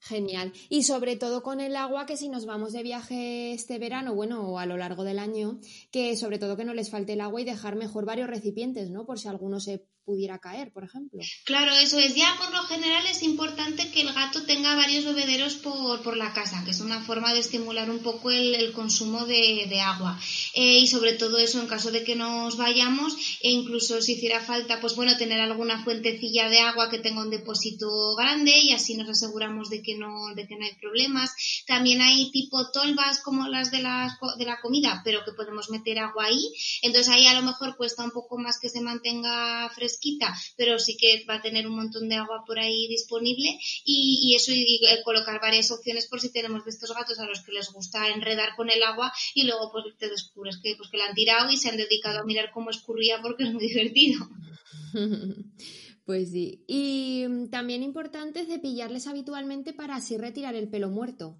Genial. 0.00 0.52
Y 0.68 0.82
sobre 0.82 1.16
todo 1.16 1.42
con 1.42 1.62
el 1.62 1.76
agua, 1.76 2.04
que 2.04 2.18
si 2.18 2.28
nos 2.28 2.44
vamos 2.44 2.74
de 2.74 2.82
viaje 2.82 3.54
este 3.54 3.78
verano, 3.78 4.14
bueno, 4.14 4.46
o 4.46 4.58
a 4.58 4.66
lo 4.66 4.76
largo 4.76 5.02
del 5.02 5.18
año, 5.18 5.58
que 5.90 6.14
sobre 6.18 6.38
todo 6.38 6.58
que 6.58 6.66
no 6.66 6.74
les 6.74 6.90
falte 6.90 7.14
el 7.14 7.22
agua 7.22 7.40
y 7.40 7.44
dejar 7.44 7.74
mejor 7.74 8.04
varios 8.04 8.28
recipientes, 8.28 8.90
¿no? 8.90 9.06
Por 9.06 9.18
si 9.18 9.28
alguno 9.28 9.60
se 9.60 9.86
pudiera 10.06 10.38
caer, 10.38 10.72
por 10.72 10.84
ejemplo. 10.84 11.20
Claro, 11.44 11.72
eso 11.72 11.98
es. 11.98 12.14
Ya 12.14 12.32
por 12.38 12.50
lo 12.52 12.62
general 12.62 13.04
es 13.06 13.24
importante 13.24 13.90
que 13.90 14.02
el 14.02 14.14
gato 14.14 14.44
tenga 14.44 14.76
varios 14.76 15.04
bebederos 15.04 15.54
por, 15.56 16.00
por 16.02 16.16
la 16.16 16.32
casa, 16.32 16.62
que 16.64 16.70
es 16.70 16.80
una 16.80 17.02
forma 17.02 17.34
de 17.34 17.40
estimular 17.40 17.90
un 17.90 17.98
poco 17.98 18.30
el, 18.30 18.72
consumo 18.72 19.26
de, 19.26 19.66
de 19.68 19.80
agua. 19.80 20.18
Eh, 20.54 20.78
y 20.78 20.86
sobre 20.86 21.14
todo 21.14 21.38
eso 21.38 21.60
en 21.60 21.66
caso 21.66 21.90
de 21.90 22.04
que 22.04 22.14
nos 22.14 22.56
vayamos 22.56 23.16
e 23.40 23.50
incluso 23.50 24.00
si 24.00 24.12
hiciera 24.12 24.40
falta, 24.40 24.80
pues 24.80 24.94
bueno, 24.94 25.16
tener 25.16 25.40
alguna 25.40 25.82
fuentecilla 25.82 26.48
de 26.48 26.60
agua 26.60 26.88
que 26.88 27.00
tenga 27.00 27.22
un 27.22 27.30
depósito 27.30 28.14
grande 28.16 28.56
y 28.56 28.72
así 28.72 28.96
nos 28.96 29.08
aseguramos 29.08 29.70
de 29.70 29.82
que 29.82 29.96
no, 29.96 30.34
de 30.36 30.46
que 30.46 30.56
no 30.56 30.64
hay 30.64 30.74
problemas. 30.80 31.34
También 31.66 32.00
hay 32.00 32.30
tipo 32.30 32.70
tolvas 32.70 33.20
como 33.22 33.48
las 33.48 33.72
de 33.72 33.80
la, 33.80 34.16
de 34.38 34.44
la 34.44 34.60
comida, 34.60 35.02
pero 35.04 35.24
que 35.24 35.32
podemos 35.32 35.68
meter 35.70 35.98
agua 35.98 36.26
ahí. 36.26 36.52
Entonces 36.82 37.12
ahí 37.12 37.26
a 37.26 37.34
lo 37.34 37.42
mejor 37.42 37.76
cuesta 37.76 38.04
un 38.04 38.12
poco 38.12 38.38
más 38.38 38.60
que 38.60 38.68
se 38.68 38.80
mantenga 38.80 39.68
fresco 39.74 39.95
quita, 39.98 40.34
pero 40.56 40.78
sí 40.78 40.96
que 40.96 41.24
va 41.28 41.36
a 41.36 41.42
tener 41.42 41.66
un 41.66 41.76
montón 41.76 42.08
de 42.08 42.16
agua 42.16 42.44
por 42.46 42.58
ahí 42.58 42.88
disponible 42.88 43.58
y, 43.84 44.34
eso 44.34 44.52
y, 44.52 44.80
colocar 45.04 45.40
varias 45.40 45.70
opciones 45.70 46.06
por 46.06 46.20
si 46.20 46.32
tenemos 46.32 46.64
de 46.64 46.70
estos 46.70 46.94
gatos 46.94 47.18
a 47.18 47.26
los 47.26 47.42
que 47.42 47.52
les 47.52 47.70
gusta 47.72 48.08
enredar 48.08 48.56
con 48.56 48.70
el 48.70 48.82
agua 48.82 49.12
y 49.34 49.44
luego 49.44 49.70
pues 49.72 49.84
te 49.98 50.08
descubres 50.08 50.58
que, 50.62 50.74
pues, 50.76 50.88
que 50.90 50.98
la 50.98 51.06
han 51.06 51.14
tirado 51.14 51.50
y 51.50 51.56
se 51.56 51.68
han 51.68 51.76
dedicado 51.76 52.20
a 52.20 52.24
mirar 52.24 52.50
cómo 52.52 52.70
escurría 52.70 53.20
porque 53.22 53.44
es 53.44 53.52
muy 53.52 53.66
divertido. 53.68 54.28
Pues 56.06 56.30
sí. 56.30 56.64
Y 56.68 57.24
mm, 57.28 57.48
también 57.48 57.82
importante 57.82 58.46
cepillarles 58.46 59.08
habitualmente 59.08 59.72
para 59.72 59.96
así 59.96 60.16
retirar 60.16 60.54
el 60.54 60.68
pelo 60.68 60.88
muerto. 60.88 61.36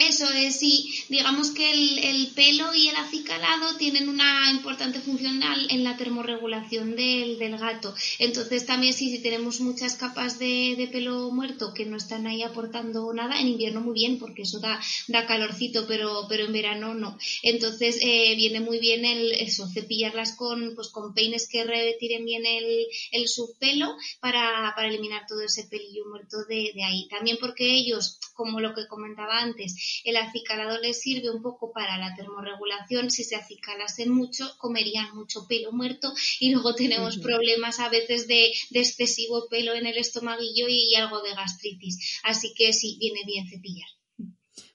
Eso 0.00 0.30
es, 0.32 0.58
sí. 0.58 0.94
Digamos 1.10 1.50
que 1.50 1.70
el, 1.70 2.28
pelo 2.34 2.74
y 2.74 2.88
el 2.88 2.96
acicalado 2.96 3.76
tienen 3.76 4.08
una 4.08 4.50
importante 4.50 4.98
función 4.98 5.42
en 5.68 5.84
la 5.84 5.98
termorregulación 5.98 6.96
del, 6.96 7.36
gato. 7.58 7.94
Entonces, 8.18 8.64
también 8.64 8.94
sí, 8.94 9.10
si 9.10 9.18
tenemos 9.20 9.60
muchas 9.60 9.96
capas 9.96 10.38
de, 10.38 10.88
pelo 10.90 11.30
muerto 11.30 11.74
que 11.74 11.84
no 11.84 11.98
están 11.98 12.26
ahí 12.26 12.42
aportando 12.42 13.12
nada, 13.12 13.38
en 13.40 13.48
invierno 13.48 13.82
muy 13.82 13.92
bien, 13.92 14.18
porque 14.18 14.42
eso 14.42 14.58
da, 14.58 14.80
da 15.08 15.26
calorcito, 15.26 15.86
pero, 15.86 16.24
pero 16.30 16.46
en 16.46 16.52
verano 16.52 16.94
no. 16.94 17.18
Entonces, 17.42 17.98
eh, 18.00 18.34
viene 18.36 18.60
muy 18.60 18.78
bien 18.78 19.04
el, 19.04 19.32
eso, 19.32 19.68
cepillarlas 19.68 20.34
con, 20.34 20.74
pues, 20.76 20.88
con 20.88 21.12
peines 21.12 21.46
que 21.46 21.64
retiren 21.64 22.24
bien 22.24 22.46
el, 22.46 22.86
el 23.12 23.28
subpelo 23.28 23.94
para, 24.20 24.72
para 24.74 24.88
eliminar 24.88 25.26
todo 25.28 25.42
ese 25.42 25.64
pelillo 25.64 26.06
muerto 26.08 26.38
de, 26.48 26.72
de 26.74 26.84
ahí. 26.84 27.06
También 27.08 27.36
porque 27.38 27.74
ellos, 27.74 28.18
como 28.40 28.58
lo 28.58 28.72
que 28.74 28.88
comentaba 28.88 29.42
antes, 29.42 30.00
el 30.02 30.16
acicalado 30.16 30.80
les 30.80 30.98
sirve 30.98 31.28
un 31.30 31.42
poco 31.42 31.72
para 31.72 31.98
la 31.98 32.14
termorregulación. 32.16 33.10
Si 33.10 33.22
se 33.22 33.36
acicalasen 33.36 34.10
mucho, 34.10 34.50
comerían 34.56 35.14
mucho 35.14 35.46
pelo 35.46 35.72
muerto 35.72 36.14
y 36.38 36.50
luego 36.50 36.74
tenemos 36.74 37.18
problemas 37.18 37.80
a 37.80 37.90
veces 37.90 38.26
de, 38.28 38.50
excesivo 38.70 39.46
pelo 39.50 39.74
en 39.74 39.84
el 39.84 39.98
estomaguillo 39.98 40.68
y, 40.70 40.94
algo 40.94 41.20
de 41.20 41.34
gastritis. 41.34 42.18
Así 42.22 42.54
que 42.54 42.72
sí, 42.72 42.96
viene 42.98 43.20
bien 43.26 43.46
cepillar. 43.46 43.88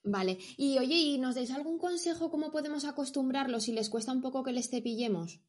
Vale. 0.04 0.38
Y 0.58 0.78
oye, 0.78 0.98
¿y 0.98 1.18
nos 1.18 1.34
dais 1.34 1.50
algún 1.50 1.80
consejo 1.80 2.30
cómo 2.30 2.52
podemos 2.52 2.86
acostumbrarlos 2.86 3.64
si 3.64 3.72
les 3.72 3.90
cuesta 3.90 4.12
un 4.12 4.22
poco 4.22 4.44
que 4.44 4.54
les 4.54 4.70
cepillemos? 4.70 5.40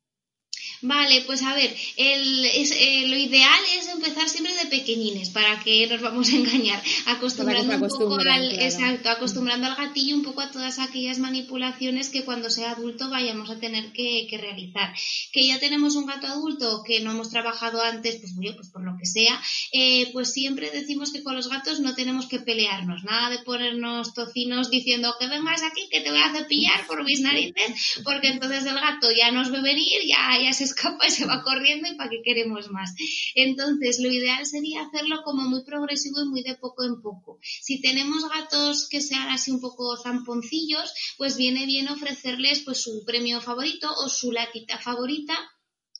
Vale, 0.82 1.22
pues 1.26 1.42
a 1.42 1.54
ver, 1.54 1.74
el, 1.96 2.44
es, 2.44 2.70
eh, 2.72 3.06
lo 3.08 3.16
ideal 3.16 3.60
es 3.78 3.88
empezar 3.88 4.28
siempre 4.28 4.54
de 4.54 4.66
pequeñines, 4.66 5.30
para 5.30 5.58
que 5.62 5.86
nos 5.86 6.02
vamos 6.02 6.28
a 6.28 6.36
engañar, 6.36 6.82
acostumbrando 7.06 7.74
un 7.74 7.88
poco 7.88 8.18
al, 8.20 8.60
exacto, 8.60 9.08
acostumbrando 9.10 9.66
al 9.66 9.76
gatillo 9.76 10.16
un 10.16 10.22
poco 10.22 10.42
a 10.42 10.50
todas 10.50 10.78
aquellas 10.78 11.18
manipulaciones 11.18 12.10
que 12.10 12.24
cuando 12.24 12.50
sea 12.50 12.72
adulto 12.72 13.08
vayamos 13.08 13.50
a 13.50 13.58
tener 13.58 13.92
que, 13.92 14.28
realizar. 14.36 14.94
Que 15.32 15.46
ya 15.46 15.58
tenemos 15.58 15.96
un 15.96 16.04
gato 16.04 16.26
adulto 16.26 16.82
que 16.86 17.00
no 17.00 17.12
hemos 17.12 17.30
trabajado 17.30 17.80
antes, 17.80 18.16
pues, 18.16 18.34
pues 18.54 18.68
por 18.70 18.84
lo 18.84 18.96
que 18.98 19.06
sea, 19.06 19.40
eh, 19.72 20.10
pues 20.12 20.32
siempre 20.32 20.70
decimos 20.70 21.10
que 21.10 21.22
con 21.22 21.36
los 21.36 21.48
gatos 21.48 21.80
no 21.80 21.94
tenemos 21.94 22.26
que 22.26 22.40
pelearnos, 22.40 23.04
nada 23.04 23.30
de 23.30 23.38
ponernos 23.38 24.12
tocinos 24.12 24.70
diciendo 24.70 25.14
que 25.18 25.28
vengas 25.28 25.62
aquí, 25.62 25.88
que 25.90 26.00
te 26.00 26.10
voy 26.10 26.20
a 26.20 26.32
cepillar 26.32 26.86
por 26.86 27.02
mis 27.02 27.20
narices, 27.20 28.02
porque 28.04 28.28
entonces 28.28 28.66
el 28.66 28.74
gato 28.74 29.10
ya 29.10 29.30
nos 29.30 29.50
ve 29.50 29.62
venir, 29.62 30.02
ya, 30.06 30.38
ya 30.42 30.52
se 30.52 30.66
escapa 30.76 31.06
y 31.06 31.10
se 31.10 31.26
va 31.26 31.42
corriendo 31.42 31.88
y 31.88 31.96
para 31.96 32.10
qué 32.10 32.22
queremos 32.22 32.70
más. 32.70 32.94
Entonces, 33.34 33.98
lo 34.00 34.10
ideal 34.10 34.44
sería 34.46 34.82
hacerlo 34.82 35.22
como 35.24 35.48
muy 35.48 35.64
progresivo 35.64 36.20
y 36.20 36.28
muy 36.28 36.42
de 36.42 36.56
poco 36.56 36.84
en 36.84 37.00
poco. 37.00 37.38
Si 37.42 37.80
tenemos 37.80 38.28
gatos 38.28 38.88
que 38.88 39.00
sean 39.00 39.28
así 39.30 39.50
un 39.50 39.60
poco 39.60 39.96
zamponcillos, 39.96 40.92
pues 41.16 41.36
viene 41.36 41.66
bien 41.66 41.88
ofrecerles 41.88 42.60
pues 42.64 42.82
su 42.82 43.04
premio 43.04 43.40
favorito 43.40 43.88
o 44.04 44.08
su 44.08 44.32
latita 44.32 44.78
favorita 44.78 45.34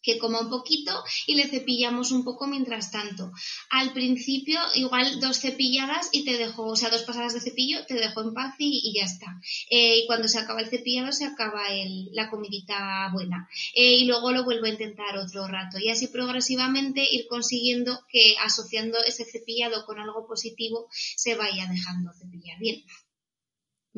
que 0.07 0.19
coma 0.19 0.41
un 0.41 0.49
poquito 0.49 0.93
y 1.27 1.35
le 1.35 1.49
cepillamos 1.49 2.13
un 2.13 2.23
poco 2.23 2.47
mientras 2.47 2.93
tanto. 2.93 3.33
Al 3.71 3.93
principio, 3.93 4.61
igual 4.75 5.19
dos 5.19 5.41
cepilladas 5.41 6.09
y 6.13 6.25
te 6.25 6.39
dejo, 6.39 6.63
o 6.63 6.77
sea, 6.77 6.91
dos 6.91 7.03
pasadas 7.03 7.35
de 7.35 7.41
cepillo, 7.41 7.85
te 7.87 7.95
dejo 7.95 8.23
en 8.23 8.33
paz 8.33 8.55
y, 8.59 8.95
ya 8.97 9.05
está. 9.05 9.41
Eh, 9.69 9.99
y 9.99 10.07
cuando 10.07 10.29
se 10.29 10.39
acaba 10.39 10.61
el 10.61 10.69
cepillado, 10.69 11.11
se 11.11 11.25
acaba 11.25 11.67
el, 11.71 12.09
la 12.13 12.31
comidita 12.31 13.11
buena. 13.13 13.49
Eh, 13.75 13.97
y 13.97 14.05
luego 14.05 14.31
lo 14.31 14.45
vuelvo 14.45 14.67
a 14.67 14.71
intentar 14.71 15.19
otro 15.19 15.49
rato. 15.49 15.79
Y 15.81 15.89
así 15.89 16.07
progresivamente 16.07 17.05
ir 17.11 17.27
consiguiendo 17.27 17.99
que 18.09 18.37
asociando 18.45 18.99
ese 19.05 19.25
cepillado 19.25 19.85
con 19.87 19.99
algo 19.99 20.27
positivo 20.29 20.89
se 20.93 21.35
vaya 21.35 21.67
dejando 21.67 22.13
cepillar 22.13 22.61
bien. 22.61 22.85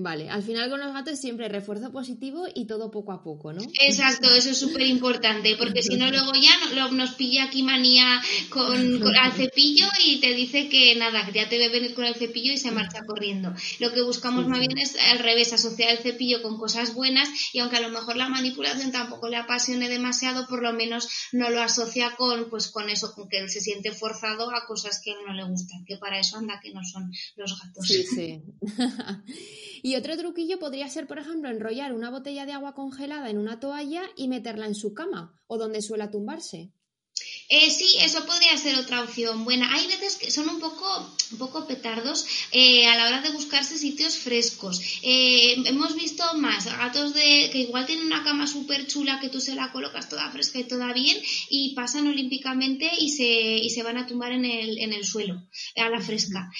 Vale, 0.00 0.30
al 0.30 0.44
final 0.44 0.70
con 0.70 0.78
los 0.78 0.92
gatos 0.92 1.18
siempre 1.18 1.48
refuerzo 1.48 1.90
positivo 1.90 2.46
y 2.54 2.66
todo 2.66 2.88
poco 2.88 3.10
a 3.10 3.20
poco, 3.20 3.52
¿no? 3.52 3.60
Exacto, 3.80 4.32
eso 4.32 4.50
es 4.50 4.56
súper 4.56 4.82
importante, 4.82 5.56
porque 5.58 5.82
si 5.82 5.96
no 5.96 6.08
luego 6.08 6.30
ya 6.34 6.88
nos 6.92 7.14
pilla 7.14 7.46
aquí 7.46 7.64
manía 7.64 8.22
con, 8.48 9.00
con, 9.00 9.16
al 9.16 9.32
cepillo 9.32 9.88
y 10.06 10.20
te 10.20 10.34
dice 10.34 10.68
que 10.68 10.94
nada, 10.94 11.26
que 11.26 11.32
ya 11.32 11.48
te 11.48 11.58
ve 11.58 11.68
venir 11.68 11.94
con 11.94 12.04
el 12.04 12.14
cepillo 12.14 12.52
y 12.52 12.58
se 12.58 12.70
marcha 12.70 13.04
corriendo. 13.04 13.52
Lo 13.80 13.92
que 13.92 14.02
buscamos 14.02 14.46
más 14.46 14.60
bien 14.60 14.78
es 14.78 14.94
al 15.10 15.18
revés, 15.18 15.52
asociar 15.52 15.90
el 15.90 15.98
cepillo 15.98 16.42
con 16.42 16.58
cosas 16.58 16.94
buenas 16.94 17.28
y 17.52 17.58
aunque 17.58 17.78
a 17.78 17.80
lo 17.80 17.88
mejor 17.88 18.14
la 18.16 18.28
manipulación 18.28 18.92
tampoco 18.92 19.28
le 19.28 19.36
apasione 19.36 19.88
demasiado, 19.88 20.46
por 20.46 20.62
lo 20.62 20.72
menos 20.72 21.08
no 21.32 21.50
lo 21.50 21.60
asocia 21.60 22.14
con, 22.16 22.48
pues 22.50 22.68
con 22.68 22.88
eso, 22.88 23.12
con 23.16 23.28
que 23.28 23.38
él 23.38 23.50
se 23.50 23.60
siente 23.60 23.90
forzado 23.90 24.54
a 24.54 24.64
cosas 24.64 25.00
que 25.02 25.10
a 25.10 25.14
él 25.14 25.20
no 25.26 25.32
le 25.34 25.42
gustan, 25.42 25.84
que 25.84 25.96
para 25.96 26.20
eso 26.20 26.36
anda 26.36 26.60
que 26.62 26.72
no 26.72 26.84
son 26.84 27.10
los 27.34 27.60
gatos. 27.60 27.84
Sí, 27.84 28.04
sí. 28.04 28.42
Y 29.88 29.96
otro 29.96 30.18
truquillo 30.18 30.58
podría 30.58 30.86
ser, 30.90 31.06
por 31.06 31.18
ejemplo, 31.18 31.48
enrollar 31.48 31.94
una 31.94 32.10
botella 32.10 32.44
de 32.44 32.52
agua 32.52 32.74
congelada 32.74 33.30
en 33.30 33.38
una 33.38 33.58
toalla 33.58 34.02
y 34.16 34.28
meterla 34.28 34.66
en 34.66 34.74
su 34.74 34.92
cama 34.92 35.40
o 35.46 35.56
donde 35.56 35.80
suela 35.80 36.10
tumbarse. 36.10 36.74
Eh, 37.50 37.70
sí, 37.70 37.96
eso 38.02 38.26
podría 38.26 38.54
ser 38.58 38.76
otra 38.76 39.02
opción 39.02 39.44
buena. 39.44 39.72
Hay 39.72 39.86
veces 39.86 40.16
que 40.16 40.30
son 40.30 40.50
un 40.50 40.60
poco, 40.60 40.86
un 41.32 41.38
poco 41.38 41.66
petardos 41.66 42.26
eh, 42.52 42.86
a 42.86 42.94
la 42.94 43.06
hora 43.06 43.22
de 43.22 43.30
buscarse 43.30 43.78
sitios 43.78 44.18
frescos. 44.18 44.82
Eh, 45.02 45.56
hemos 45.64 45.94
visto 45.94 46.22
más 46.34 46.66
gatos 46.66 47.14
de 47.14 47.48
que 47.50 47.60
igual 47.60 47.86
tienen 47.86 48.04
una 48.04 48.22
cama 48.22 48.46
súper 48.46 48.86
chula 48.86 49.18
que 49.20 49.30
tú 49.30 49.40
se 49.40 49.54
la 49.54 49.72
colocas 49.72 50.10
toda 50.10 50.30
fresca 50.30 50.58
y 50.58 50.64
toda 50.64 50.92
bien 50.92 51.16
y 51.48 51.74
pasan 51.74 52.06
olímpicamente 52.06 52.90
y 52.98 53.08
se, 53.08 53.24
y 53.24 53.70
se 53.70 53.82
van 53.82 53.96
a 53.96 54.06
tumbar 54.06 54.32
en 54.32 54.44
el, 54.44 54.78
en 54.78 54.92
el 54.92 55.06
suelo, 55.06 55.42
a 55.76 55.88
la 55.88 56.02
fresca. 56.02 56.50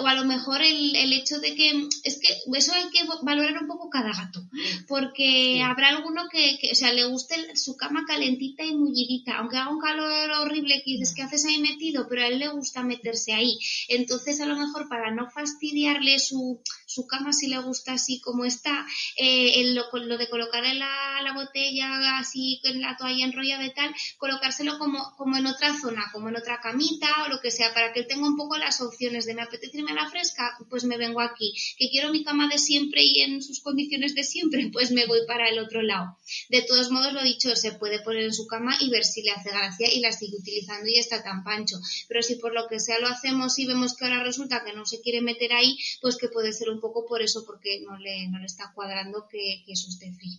o 0.00 0.06
a 0.06 0.14
lo 0.14 0.24
mejor 0.24 0.62
el, 0.62 0.96
el, 0.96 1.12
hecho 1.12 1.38
de 1.38 1.54
que, 1.54 1.88
es 2.02 2.18
que 2.18 2.36
eso 2.56 2.72
hay 2.72 2.90
que 2.90 3.04
valorar 3.22 3.56
un 3.62 3.68
poco 3.68 3.88
cada 3.88 4.10
gato, 4.12 4.42
porque 4.88 5.62
habrá 5.62 5.90
alguno 5.90 6.22
que, 6.28 6.58
que, 6.58 6.72
o 6.72 6.74
sea, 6.74 6.92
le 6.92 7.04
guste 7.04 7.36
su 7.56 7.76
cama 7.76 8.04
calentita 8.04 8.64
y 8.64 8.74
mullidita, 8.74 9.38
aunque 9.38 9.58
haga 9.58 9.70
un 9.70 9.80
calor 9.80 10.23
horrible 10.32 10.82
que 10.84 10.92
dices, 10.92 11.14
que 11.14 11.22
haces 11.22 11.44
ahí 11.44 11.58
metido? 11.58 12.06
Pero 12.08 12.22
a 12.22 12.28
él 12.28 12.38
le 12.38 12.48
gusta 12.48 12.82
meterse 12.82 13.32
ahí. 13.32 13.58
Entonces, 13.88 14.40
a 14.40 14.46
lo 14.46 14.56
mejor 14.56 14.88
para 14.88 15.10
no 15.10 15.30
fastidiarle 15.30 16.18
su, 16.18 16.60
su 16.86 17.06
cama 17.06 17.32
si 17.32 17.48
le 17.48 17.58
gusta 17.58 17.94
así 17.94 18.20
como 18.20 18.44
está, 18.44 18.86
eh, 19.16 19.72
lo, 19.72 19.84
lo, 19.92 20.18
de 20.18 20.28
colocarle 20.28 20.74
la, 20.74 21.20
la, 21.22 21.34
botella 21.34 22.18
así 22.18 22.60
en 22.64 22.80
la 22.80 22.96
toalla 22.96 23.24
enrollada 23.24 23.66
y 23.66 23.74
tal, 23.74 23.94
colocárselo 24.18 24.78
como, 24.78 25.14
como 25.16 25.36
en 25.36 25.46
otra 25.46 25.78
zona, 25.78 26.10
como 26.12 26.28
en 26.28 26.36
otra 26.36 26.60
camita 26.60 27.08
o 27.24 27.28
lo 27.28 27.40
que 27.40 27.50
sea, 27.50 27.74
para 27.74 27.92
que 27.92 28.00
él 28.00 28.06
tenga 28.06 28.26
un 28.26 28.36
poco 28.36 28.56
las 28.56 28.80
opciones 28.80 29.26
de 29.26 29.34
me 29.34 29.42
apetece 29.42 29.78
irme 29.78 29.92
a 29.92 29.94
la 29.94 30.10
fresca, 30.10 30.56
pues 30.70 30.84
me 30.84 30.96
vengo 30.96 31.20
aquí. 31.20 31.52
Que 31.76 31.88
quiero 31.90 32.10
mi 32.10 32.24
cama 32.24 32.48
de 32.48 32.58
siempre 32.58 33.02
y 33.02 33.22
en 33.22 33.42
sus 33.42 33.60
condiciones 33.60 34.14
de 34.14 34.22
siempre, 34.22 34.68
pues 34.72 34.90
me 34.92 35.06
voy 35.06 35.20
para 35.26 35.48
el 35.48 35.58
otro 35.58 35.82
lado. 35.82 36.16
De 36.48 36.62
todos 36.62 36.90
modos, 36.90 37.12
lo 37.12 37.22
dicho, 37.22 37.54
se 37.56 37.72
puede 37.72 38.00
poner 38.00 38.24
en 38.24 38.34
su 38.34 38.46
cama 38.46 38.76
y 38.80 38.90
ver 38.90 39.04
si 39.04 39.22
le 39.22 39.32
hace 39.32 39.50
gracia 39.50 39.92
y 39.92 40.00
la 40.00 40.12
sigue 40.14 40.38
utilizando 40.38 40.88
y 40.88 40.98
está 40.98 41.22
tan 41.22 41.44
pancho. 41.44 41.76
Pero 42.08 42.22
si 42.22 42.36
por 42.36 42.54
lo 42.54 42.66
que 42.68 42.80
sea 42.80 42.98
lo 42.98 43.08
hacemos 43.08 43.58
y 43.58 43.66
vemos 43.66 43.96
que 43.96 44.04
ahora 44.04 44.22
resulta 44.22 44.64
que 44.64 44.72
no 44.72 44.86
se 44.86 45.00
quiere 45.00 45.20
meter 45.20 45.52
ahí, 45.52 45.76
pues 46.00 46.16
que 46.16 46.28
puede 46.28 46.52
ser 46.52 46.70
un 46.70 46.80
poco 46.80 47.06
por 47.06 47.22
eso, 47.22 47.44
porque 47.44 47.80
no 47.80 47.98
le, 47.98 48.28
no 48.28 48.38
le 48.38 48.46
está 48.46 48.72
cuadrando 48.74 49.26
que, 49.30 49.62
que 49.66 49.72
eso 49.72 49.88
esté 49.88 50.12
frío. 50.12 50.38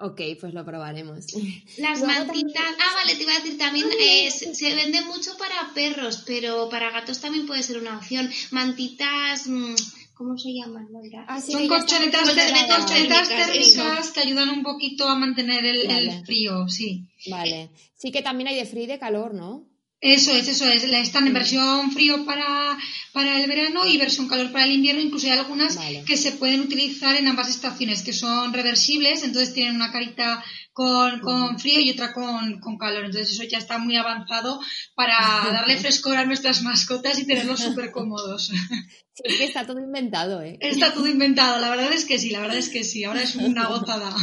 Ok, 0.00 0.20
pues 0.40 0.54
lo 0.54 0.64
probaremos. 0.64 1.26
Las 1.78 2.02
mantitas. 2.02 2.62
Ah, 2.80 2.94
vale, 2.94 3.16
te 3.16 3.22
iba 3.22 3.32
a 3.32 3.40
decir 3.40 3.58
también, 3.58 3.88
eh, 3.98 4.30
se, 4.30 4.74
vende 4.76 5.02
mucho 5.02 5.36
para 5.36 5.74
perros, 5.74 6.22
pero 6.24 6.68
para 6.68 6.92
gatos 6.92 7.20
también 7.20 7.46
puede 7.46 7.64
ser 7.64 7.78
una 7.78 7.98
opción. 7.98 8.30
Mantitas. 8.52 9.48
Mm, 9.48 9.74
¿Cómo 10.18 10.36
se 10.36 10.48
llaman? 10.52 10.88
Ah, 11.28 11.40
Son 11.40 11.68
colchonetas, 11.68 12.34
térmicas 12.34 14.10
que 14.10 14.20
ayudan 14.20 14.48
un 14.48 14.64
poquito 14.64 15.08
a 15.08 15.14
mantener 15.14 15.64
el, 15.64 16.24
frío, 16.26 16.68
sí. 16.68 17.04
Vale. 17.30 17.70
Sí 17.94 18.10
que 18.10 18.20
también 18.20 18.48
hay 18.48 18.56
de 18.56 18.66
frío 18.66 18.82
y 18.82 18.86
de 18.88 18.98
calor, 18.98 19.32
¿no? 19.32 19.64
Eso 20.00 20.32
es, 20.32 20.48
eso 20.48 20.66
es. 20.68 20.82
Están 20.82 21.28
en 21.28 21.34
versión 21.34 21.92
frío 21.92 22.24
para, 22.24 22.76
para 23.12 23.40
el 23.40 23.48
verano 23.48 23.86
y 23.86 23.96
versión 23.96 24.26
calor 24.26 24.50
para 24.50 24.64
el 24.64 24.72
invierno. 24.72 25.00
Incluso 25.00 25.26
hay 25.28 25.38
algunas 25.38 25.78
que 26.04 26.16
se 26.16 26.32
pueden 26.32 26.62
utilizar 26.62 27.14
en 27.14 27.28
ambas 27.28 27.48
estaciones, 27.48 28.02
que 28.02 28.12
son 28.12 28.52
reversibles, 28.52 29.22
entonces 29.22 29.54
tienen 29.54 29.76
una 29.76 29.92
carita 29.92 30.44
con, 30.78 31.18
con 31.18 31.58
frío 31.58 31.80
y 31.80 31.90
otra 31.90 32.12
con, 32.12 32.60
con, 32.60 32.78
calor. 32.78 33.06
Entonces 33.06 33.32
eso 33.32 33.42
ya 33.42 33.58
está 33.58 33.78
muy 33.78 33.96
avanzado 33.96 34.60
para 34.94 35.16
darle 35.52 35.76
frescor 35.76 36.16
a 36.16 36.24
nuestras 36.24 36.62
mascotas 36.62 37.18
y 37.18 37.26
tenerlos 37.26 37.58
súper 37.64 37.90
cómodos. 37.90 38.46
Sí, 38.46 39.22
es 39.24 39.36
que 39.38 39.44
está 39.44 39.66
todo 39.66 39.80
inventado, 39.80 40.40
¿eh? 40.40 40.56
Está 40.60 40.94
todo 40.94 41.08
inventado, 41.08 41.60
la 41.60 41.70
verdad 41.70 41.92
es 41.92 42.04
que 42.04 42.20
sí, 42.20 42.30
la 42.30 42.38
verdad 42.38 42.58
es 42.58 42.68
que 42.68 42.84
sí. 42.84 43.02
Ahora 43.02 43.22
es 43.22 43.34
una 43.34 43.66
gozada. 43.66 44.14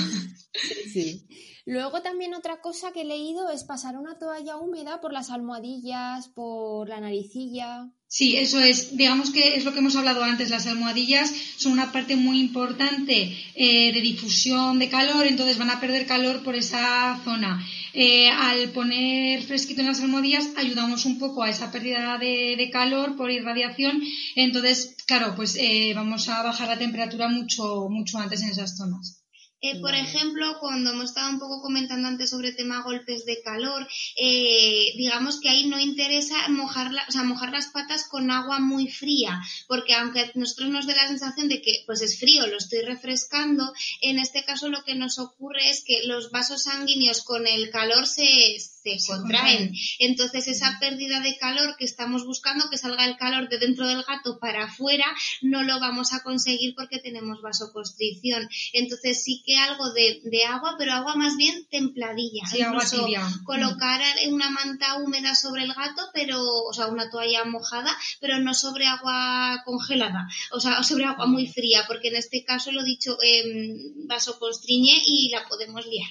Sí. 0.93 1.27
Luego 1.67 2.03
también 2.03 2.35
otra 2.35 2.61
cosa 2.61 2.91
que 2.91 3.01
he 3.01 3.05
leído 3.05 3.49
es 3.49 3.63
pasar 3.63 3.97
una 3.97 4.19
toalla 4.19 4.57
húmeda 4.57 5.01
por 5.01 5.11
las 5.11 5.31
almohadillas, 5.31 6.27
por 6.27 6.87
la 6.87 6.99
naricilla. 6.99 7.89
Sí, 8.07 8.37
eso 8.37 8.59
es, 8.59 8.95
digamos 8.95 9.31
que 9.31 9.55
es 9.55 9.65
lo 9.65 9.73
que 9.73 9.79
hemos 9.79 9.95
hablado 9.95 10.23
antes, 10.23 10.51
las 10.51 10.67
almohadillas 10.67 11.33
son 11.57 11.71
una 11.71 11.91
parte 11.91 12.15
muy 12.15 12.39
importante 12.39 13.35
eh, 13.55 13.91
de 13.91 13.99
difusión 13.99 14.77
de 14.77 14.89
calor, 14.89 15.25
entonces 15.25 15.57
van 15.57 15.71
a 15.71 15.79
perder 15.79 16.05
calor 16.05 16.43
por 16.43 16.55
esa 16.55 17.19
zona. 17.25 17.65
Eh, 17.93 18.29
al 18.29 18.69
poner 18.69 19.41
fresquito 19.41 19.81
en 19.81 19.87
las 19.87 20.01
almohadillas 20.01 20.51
ayudamos 20.57 21.05
un 21.05 21.17
poco 21.17 21.41
a 21.41 21.49
esa 21.49 21.71
pérdida 21.71 22.19
de, 22.19 22.69
calor 22.71 23.15
por 23.15 23.31
irradiación, 23.31 24.03
entonces, 24.35 24.95
claro, 25.07 25.33
pues 25.35 25.57
eh, 25.59 25.93
vamos 25.95 26.29
a 26.29 26.43
bajar 26.43 26.67
la 26.67 26.77
temperatura 26.77 27.27
mucho, 27.27 27.87
mucho 27.89 28.19
antes 28.19 28.43
en 28.43 28.49
esas 28.49 28.77
zonas. 28.77 29.24
Eh, 29.61 29.79
por 29.79 29.95
ejemplo, 29.95 30.57
cuando 30.59 30.91
hemos 30.91 31.05
estado 31.05 31.29
un 31.29 31.39
poco 31.39 31.61
comentando 31.61 32.07
antes 32.07 32.29
sobre 32.29 32.49
el 32.49 32.55
tema 32.55 32.83
golpes 32.83 33.25
de 33.25 33.41
calor, 33.41 33.87
eh, 34.15 34.93
digamos 34.95 35.39
que 35.39 35.49
ahí 35.49 35.67
no 35.67 35.79
interesa 35.79 36.35
mojar, 36.49 36.91
o 37.07 37.11
sea, 37.11 37.23
mojar 37.23 37.51
las 37.51 37.67
patas 37.67 38.07
con 38.07 38.29
agua 38.29 38.59
muy 38.59 38.87
fría, 38.89 39.41
porque 39.67 39.93
aunque 39.93 40.19
a 40.19 40.31
nosotros 40.35 40.69
nos 40.69 40.85
dé 40.85 40.95
la 40.95 41.07
sensación 41.07 41.47
de 41.47 41.61
que 41.61 41.83
pues 41.85 42.01
es 42.01 42.19
frío, 42.19 42.45
lo 42.47 42.57
estoy 42.57 42.81
refrescando, 42.81 43.73
en 44.01 44.19
este 44.19 44.43
caso 44.43 44.69
lo 44.69 44.83
que 44.83 44.95
nos 44.95 45.17
ocurre 45.19 45.69
es 45.69 45.83
que 45.83 46.03
los 46.03 46.31
vasos 46.31 46.63
sanguíneos 46.63 47.23
con 47.23 47.47
el 47.47 47.71
calor 47.71 48.05
se, 48.05 48.57
se 48.85 49.07
contraen. 49.07 49.73
Entonces 49.99 50.47
esa 50.47 50.77
pérdida 50.79 51.19
de 51.21 51.37
calor 51.37 51.75
que 51.77 51.85
estamos 51.85 52.25
buscando, 52.25 52.69
que 52.69 52.77
salga 52.77 53.05
el 53.05 53.17
calor 53.17 53.49
de 53.49 53.57
dentro 53.57 53.87
del 53.87 54.03
gato 54.03 54.39
para 54.39 54.65
afuera, 54.65 55.05
no 55.41 55.63
lo 55.63 55.79
vamos 55.79 56.13
a 56.13 56.21
conseguir 56.23 56.75
porque 56.75 56.99
tenemos 56.99 57.41
vasoconstricción. 57.41 58.47
Entonces 58.73 59.23
sí 59.23 59.43
que 59.45 59.57
algo 59.57 59.91
de, 59.93 60.21
agua, 60.47 60.75
pero 60.77 60.93
agua 60.93 61.15
más 61.15 61.35
bien 61.37 61.65
templadilla. 61.69 62.45
Sí, 62.45 62.61
agua 62.61 62.83
tibia. 62.89 63.27
Colocar 63.43 64.01
una 64.29 64.49
manta 64.49 64.95
húmeda 64.95 65.35
sobre 65.35 65.63
el 65.63 65.73
gato, 65.73 66.03
pero, 66.13 66.41
o 66.41 66.73
sea, 66.73 66.87
una 66.87 67.09
toalla 67.09 67.45
mojada, 67.45 67.95
pero 68.19 68.39
no 68.39 68.53
sobre 68.53 68.85
agua 68.85 69.61
congelada, 69.65 70.27
o 70.51 70.59
sea, 70.59 70.83
sobre 70.83 71.05
agua 71.05 71.25
muy 71.25 71.47
fría, 71.47 71.83
porque 71.87 72.09
en 72.09 72.17
este 72.17 72.43
caso 72.43 72.71
lo 72.71 72.83
dicho, 72.83 73.17
eh, 73.23 73.43
vasoconstriñe 74.07 75.01
y 75.05 75.29
la 75.29 75.47
podemos 75.47 75.85
liar. 75.85 76.09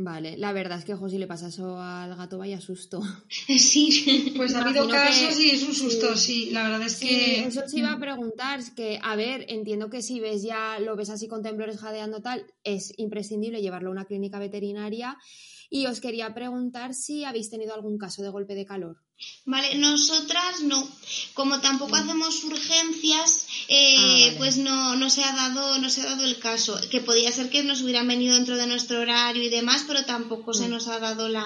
Vale, 0.00 0.36
la 0.38 0.52
verdad 0.52 0.78
es 0.78 0.84
que 0.84 0.94
José 0.94 1.18
le 1.18 1.26
pasa 1.26 1.48
eso 1.48 1.80
al 1.80 2.14
gato, 2.14 2.38
vaya 2.38 2.60
susto. 2.60 3.02
Sí, 3.58 4.32
pues 4.36 4.54
ha 4.54 4.62
habido 4.62 4.88
casos 4.88 5.40
y 5.40 5.50
es 5.50 5.64
un 5.64 5.74
susto, 5.74 6.16
sí. 6.16 6.50
la 6.52 6.62
verdad 6.62 6.82
es 6.82 7.00
que... 7.00 7.44
eso 7.44 7.62
iba 7.72 7.92
a 7.92 7.98
preguntar, 7.98 8.60
es 8.60 8.70
que, 8.70 9.00
a 9.02 9.16
ver, 9.16 9.46
entiendo 9.48 9.90
que 9.90 10.00
si 10.00 10.20
ves 10.20 10.44
ya, 10.44 10.78
lo 10.78 10.94
ves 10.94 11.10
así 11.10 11.26
con 11.26 11.42
temblores 11.42 11.78
jadeando 11.78 12.22
tal, 12.22 12.46
es 12.62 12.92
imprescindible 12.96 13.60
llevarlo 13.60 13.88
a 13.88 13.92
una 13.92 14.04
clínica 14.04 14.38
veterinaria 14.38 15.18
y 15.70 15.86
os 15.86 16.00
quería 16.00 16.34
preguntar 16.34 16.94
si 16.94 17.24
habéis 17.24 17.50
tenido 17.50 17.74
algún 17.74 17.98
caso 17.98 18.22
de 18.22 18.30
golpe 18.30 18.54
de 18.54 18.66
calor. 18.66 18.96
Vale, 19.46 19.74
nosotras 19.76 20.60
no. 20.62 20.86
Como 21.34 21.60
tampoco 21.60 21.92
mm. 21.92 22.00
hacemos 22.00 22.44
urgencias, 22.44 23.46
eh, 23.68 24.30
ah, 24.30 24.34
pues 24.36 24.58
no, 24.58 24.94
no, 24.94 25.10
se 25.10 25.24
ha 25.24 25.32
dado, 25.32 25.78
no 25.78 25.90
se 25.90 26.02
ha 26.02 26.04
dado 26.04 26.24
el 26.24 26.38
caso. 26.38 26.78
Que 26.90 27.00
podía 27.00 27.32
ser 27.32 27.48
que 27.50 27.64
nos 27.64 27.82
hubieran 27.82 28.06
venido 28.06 28.34
dentro 28.34 28.56
de 28.56 28.66
nuestro 28.66 29.00
horario 29.00 29.42
y 29.42 29.48
demás, 29.48 29.84
pero 29.88 30.04
tampoco 30.04 30.54
se 30.54 30.68
mm. 30.68 30.70
nos 30.70 30.86
ha 30.88 31.00
dado 31.00 31.28
la, 31.28 31.44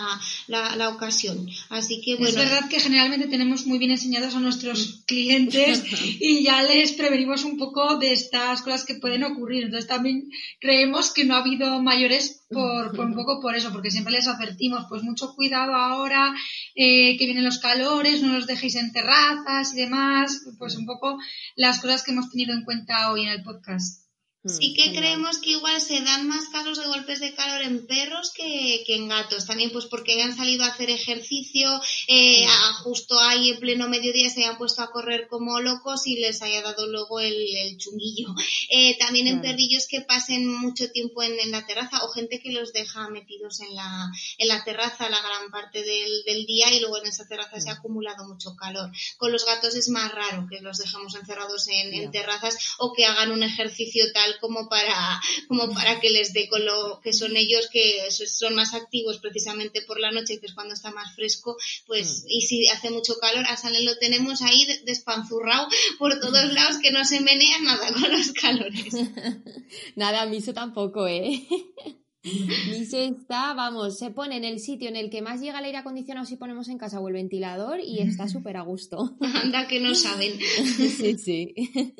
la, 0.49 0.89
ocasión. 0.91 1.49
Así 1.71 2.03
que 2.03 2.17
bueno. 2.17 2.29
Es 2.29 2.35
verdad 2.35 2.69
que 2.69 2.81
generalmente 2.81 3.29
tenemos 3.29 3.67
muy 3.67 3.79
bien 3.79 3.93
enseñados 3.93 4.35
a 4.35 4.41
nuestros 4.41 4.89
mm. 4.89 5.05
clientes 5.07 5.85
y 6.21 6.43
ya 6.43 6.63
les 6.63 6.93
prevenimos 6.93 7.45
un 7.45 7.57
poco 7.57 7.97
de 7.97 8.13
estas 8.13 8.63
cosas 8.63 8.85
que 8.85 8.97
pueden 8.97 9.25
ocurrir. 9.25 9.65
Entonces 9.65 9.89
también 9.89 10.31
creemos 10.61 11.13
que 11.13 11.25
no 11.25 11.37
ha 11.37 11.39
habido 11.39 11.81
mayores 11.81 12.43
por, 12.51 12.95
por 12.95 13.07
un 13.07 13.15
poco 13.15 13.41
por 13.41 13.57
eso, 13.57 13.73
porque 13.73 13.91
siempre 13.91 14.12
les 14.13 14.29
advertimos, 14.29 14.87
pues 14.89 15.03
mucho 15.03 15.35
cuidado 15.35 15.75
ahora 15.75 16.35
eh, 16.75 17.17
que 17.19 17.25
vienen 17.25 17.45
los 17.45 17.59
calores, 17.59 18.23
no 18.23 18.33
los 18.33 18.47
dejéis 18.47 18.77
en 18.77 18.93
terrazas 18.93 19.73
y 19.75 19.77
demás, 19.77 20.43
pues 20.59 20.77
un 20.77 20.87
poco 20.87 21.19
las 21.57 21.81
cosas 21.81 22.03
que 22.03 22.13
hemos 22.13 22.31
tenido 22.31 22.55
en 22.55 22.65
cuenta 22.65 23.11
hoy 23.11 23.23
en 23.23 23.29
el 23.29 23.43
podcast. 23.43 24.02
Sí 24.45 24.75
que 24.75 24.93
creemos 24.93 25.39
que 25.39 25.51
igual 25.51 25.81
se 25.81 26.01
dan 26.01 26.27
más 26.27 26.49
casos 26.49 26.77
de 26.77 26.89
golpes 26.89 27.21
de 27.21 27.33
calor 27.33 27.63
en 27.63 27.87
perros 27.87 28.33
que, 28.35 28.83
en 28.89 29.09
gatos. 29.09 29.47
También 29.47 29.71
pues 29.71 29.87
porque 29.87 30.21
han 30.21 30.37
salido 30.37 30.65
a 30.65 30.69
hacer 30.69 30.91
ejercicio, 30.91 31.81
eh, 32.09 32.45
justo 32.83 33.21
ahí 33.21 33.51
en 33.51 33.61
pleno 33.61 33.89
mediodía 33.89 34.31
se 34.31 34.43
hayan 34.43 34.59
puesto 34.59 34.83
a 34.83 34.91
correr 34.91 35.29
como 35.29 35.61
locos 35.61 36.09
y 36.09 36.17
les 36.17 36.43
haya 36.43 36.61
dado 36.61 36.89
luego 36.89 37.21
el, 37.21 37.77
chunguillo. 37.79 38.35
Eh, 38.75 38.97
también 38.99 39.27
en 39.27 39.43
perrillos 39.43 39.87
que 39.87 40.01
pasen 40.01 40.47
mucho 40.47 40.91
tiempo 40.91 41.23
en, 41.23 41.51
la 41.51 41.67
terraza 41.67 42.05
o 42.05 42.09
gente 42.09 42.41
que 42.41 42.53
los 42.53 42.73
deja 42.73 43.09
metidos 43.11 43.61
en 43.61 43.75
la, 43.75 44.11
en 44.39 44.49
la 44.49 44.65
terraza 44.65 45.11
la 45.11 45.21
gran 45.21 45.51
parte 45.51 45.83
del, 45.83 46.47
día 46.47 46.73
y 46.73 46.81
luego 46.81 46.99
en 46.99 47.07
esa 47.07 47.27
terraza 47.27 47.61
se 47.61 47.69
ha 47.69 47.75
acumulado 47.75 48.27
mucho 48.27 48.57
calor. 48.57 48.91
Con 49.19 49.31
los 49.31 49.45
gatos 49.45 49.75
es 49.75 49.89
más 49.89 50.11
raro 50.13 50.47
que 50.49 50.61
los 50.61 50.79
dejamos 50.79 51.15
encerrados 51.15 51.69
en, 51.69 51.93
en 51.93 52.11
terrazas 52.11 52.57
o 52.79 52.93
que 52.93 53.05
hagan 53.05 53.31
un 53.31 53.43
ejercicio 53.43 54.05
tal 54.15 54.32
como 54.41 54.69
para, 54.69 55.21
como 55.49 55.73
para 55.73 56.01
que 56.01 56.11
les 56.11 56.33
dé 56.33 56.49
con 56.49 56.65
lo 56.65 57.01
que 57.03 57.13
son 57.13 57.37
ellos, 57.37 57.69
que 57.73 58.11
son 58.11 58.55
más 58.55 58.75
activos 58.75 59.19
precisamente 59.19 59.83
por 59.83 60.01
la 60.01 60.11
noche, 60.11 60.39
que 60.41 60.47
es 60.47 60.55
cuando 60.55 60.75
está 60.75 60.91
más 60.91 61.15
fresco, 61.15 61.57
pues, 61.87 62.25
mm. 62.25 62.31
y 62.31 62.41
si 62.43 62.69
hace 62.69 62.91
mucho 62.91 63.19
calor, 63.19 63.45
a 63.49 63.57
Salen 63.57 63.85
lo 63.85 63.97
tenemos 63.99 64.43
ahí 64.43 64.67
despanzurrado 64.85 65.69
por 65.99 66.19
todos 66.21 66.53
mm. 66.53 66.55
lados, 66.55 66.79
que 66.79 66.93
no 66.93 67.05
se 67.05 67.21
menea 67.21 67.59
nada 67.61 67.93
con 67.93 68.11
los 68.13 68.33
calores. 68.33 68.95
nada, 69.97 70.23
a 70.23 70.27
mí 70.27 70.39
eso 70.39 70.53
tampoco, 70.53 71.07
¿eh? 71.07 71.47
Miso 72.25 72.99
está, 72.99 73.53
vamos, 73.55 73.99
se 73.99 74.11
pone 74.11 74.37
en 74.37 74.45
el 74.45 74.61
sitio 74.61 74.89
en 74.89 74.97
el 74.97 75.11
que 75.11 75.23
más 75.23 75.41
llega 75.41 75.59
el 75.59 75.65
aire 75.65 75.79
acondicionado 75.79 76.25
si 76.25 76.37
ponemos 76.37 76.69
en 76.69 76.79
casa 76.79 77.01
o 77.01 77.09
el 77.09 77.15
ventilador 77.15 77.81
y 77.81 77.99
está 77.99 78.29
súper 78.29 78.57
a 78.57 78.63
gusto. 78.63 79.17
Anda 79.21 79.67
que 79.67 79.81
no 79.81 79.95
saben. 79.95 80.39
sí, 80.97 81.19
sí. 81.19 81.55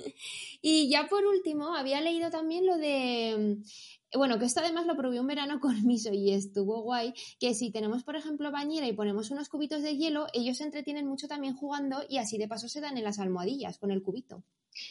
Y 0.65 0.89
ya 0.89 1.09
por 1.09 1.27
último, 1.27 1.75
había 1.75 2.01
leído 2.01 2.31
también 2.31 2.67
lo 2.67 2.77
de 2.77 3.59
bueno, 4.15 4.39
que 4.39 4.45
esto 4.45 4.61
además 4.61 4.87
lo 4.87 4.97
probé 4.97 5.21
un 5.21 5.27
verano 5.27 5.59
con 5.61 5.75
Miso 5.87 6.13
y 6.13 6.33
estuvo 6.33 6.83
guay, 6.83 7.15
que 7.39 7.55
si 7.55 7.71
tenemos, 7.71 8.05
por 8.05 8.17
ejemplo, 8.17 8.51
bañera 8.51 8.87
y 8.87 8.93
ponemos 8.93 9.31
unos 9.31 9.49
cubitos 9.49 9.83
de 9.83 9.97
hielo, 9.97 10.27
ellos 10.33 10.59
se 10.59 10.65
entretienen 10.65 11.07
mucho 11.07 11.29
también 11.29 11.55
jugando 11.55 12.03
y 12.09 12.19
así 12.19 12.39
de 12.39 12.49
paso 12.49 12.69
se 12.69 12.81
dan 12.81 12.99
en 12.99 13.05
las 13.05 13.19
almohadillas 13.19 13.79
con 13.79 13.91
el 13.91 14.03
cubito. 14.03 14.45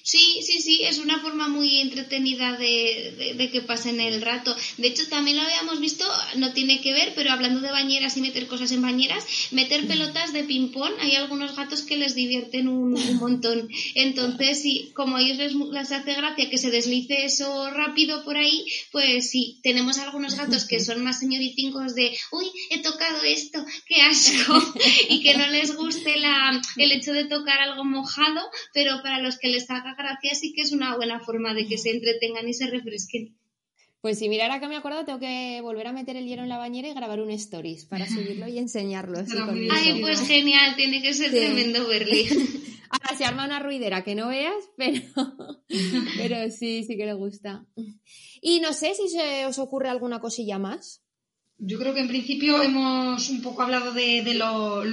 Sí, 0.03 0.41
sí, 0.43 0.61
sí, 0.61 0.81
es 0.83 0.97
una 0.99 1.19
forma 1.19 1.47
muy 1.47 1.79
entretenida 1.79 2.57
de, 2.57 3.33
de, 3.37 3.49
que 3.51 3.61
pasen 3.61 3.99
el 3.99 4.21
rato. 4.21 4.55
De 4.77 4.87
hecho, 4.87 5.07
también 5.07 5.37
lo 5.37 5.43
habíamos 5.43 5.79
visto, 5.79 6.05
no 6.37 6.53
tiene 6.53 6.81
que 6.81 6.91
ver, 6.91 7.13
pero 7.15 7.31
hablando 7.31 7.61
de 7.61 7.71
bañeras 7.71 8.17
y 8.17 8.21
meter 8.21 8.47
cosas 8.47 8.71
en 8.71 8.81
bañeras, 8.81 9.25
meter 9.51 9.87
pelotas 9.87 10.33
de 10.33 10.43
ping-pong, 10.43 10.93
hay 10.99 11.15
algunos 11.15 11.55
gatos 11.55 11.81
que 11.83 11.97
les 11.97 12.15
divierten 12.15 12.67
un, 12.67 12.91
montón. 13.17 13.69
Entonces, 13.95 14.61
sí, 14.61 14.91
como 14.95 15.17
a 15.17 15.21
ellos 15.21 15.37
les, 15.37 15.91
hace 15.91 16.13
gracia 16.13 16.49
que 16.49 16.57
se 16.57 16.71
deslice 16.71 17.25
eso 17.25 17.69
rápido 17.71 18.23
por 18.23 18.37
ahí, 18.37 18.65
pues 18.91 19.29
sí, 19.29 19.59
tenemos 19.63 19.97
algunos 19.99 20.35
gatos 20.35 20.65
que 20.65 20.79
son 20.79 21.03
más 21.03 21.19
señoritincos 21.19 21.95
de, 21.95 22.17
uy, 22.31 22.45
he 22.69 22.81
tocado 22.81 23.23
esto, 23.23 23.63
qué 23.87 24.01
asco, 24.01 24.73
y 25.09 25.21
que 25.21 25.35
no 25.35 25.47
les 25.47 25.75
guste 25.75 26.17
la, 26.17 26.59
el 26.77 26.91
hecho 26.91 27.13
de 27.13 27.25
tocar 27.25 27.59
algo 27.61 27.83
mojado, 27.83 28.41
pero 28.73 29.01
para 29.03 29.19
los 29.19 29.37
que 29.37 29.49
les 29.49 29.67
haga 29.77 29.95
gracia, 29.95 30.35
sí 30.35 30.53
que 30.53 30.61
es 30.61 30.71
una 30.71 30.95
buena 30.95 31.19
forma 31.19 31.53
de 31.53 31.67
que 31.67 31.77
se 31.77 31.91
entretengan 31.91 32.47
y 32.47 32.53
se 32.53 32.67
refresquen. 32.67 33.35
Pues 34.01 34.17
si 34.17 34.29
mira, 34.29 34.45
ahora 34.45 34.59
que 34.59 34.67
me 34.67 34.75
acuerdo, 34.75 35.05
tengo 35.05 35.19
que 35.19 35.59
volver 35.61 35.85
a 35.85 35.93
meter 35.93 36.15
el 36.15 36.25
hielo 36.25 36.41
en 36.41 36.49
la 36.49 36.57
bañera 36.57 36.87
y 36.89 36.93
grabar 36.93 37.21
un 37.21 37.29
stories 37.29 37.85
para 37.85 38.07
subirlo 38.09 38.47
y 38.47 38.57
enseñarlo. 38.57 39.19
Ay, 39.71 40.01
pues 40.01 40.21
genial, 40.27 40.75
tiene 40.75 41.01
que 41.01 41.13
ser 41.13 41.29
tremendo 41.29 41.87
verle. 41.87 42.25
Ahora 42.89 43.17
se 43.17 43.23
arma 43.23 43.45
una 43.45 43.59
ruidera 43.59 44.03
que 44.03 44.15
no 44.15 44.27
veas, 44.27 44.69
pero, 44.75 45.01
pero 46.17 46.51
sí, 46.51 46.83
sí 46.83 46.97
que 46.97 47.05
le 47.05 47.13
gusta. 47.13 47.65
Y 48.41 48.59
no 48.59 48.73
sé 48.73 48.95
si 48.95 49.07
se 49.07 49.45
os 49.45 49.59
ocurre 49.59 49.87
alguna 49.87 50.19
cosilla 50.19 50.57
más. 50.57 51.01
Yo 51.63 51.77
creo 51.77 51.93
que 51.93 51.99
en 51.99 52.07
principio 52.07 52.59
hemos 52.63 53.29
un 53.29 53.43
poco 53.43 53.61
hablado 53.61 53.93
de, 53.93 54.33
lo, 54.33 54.83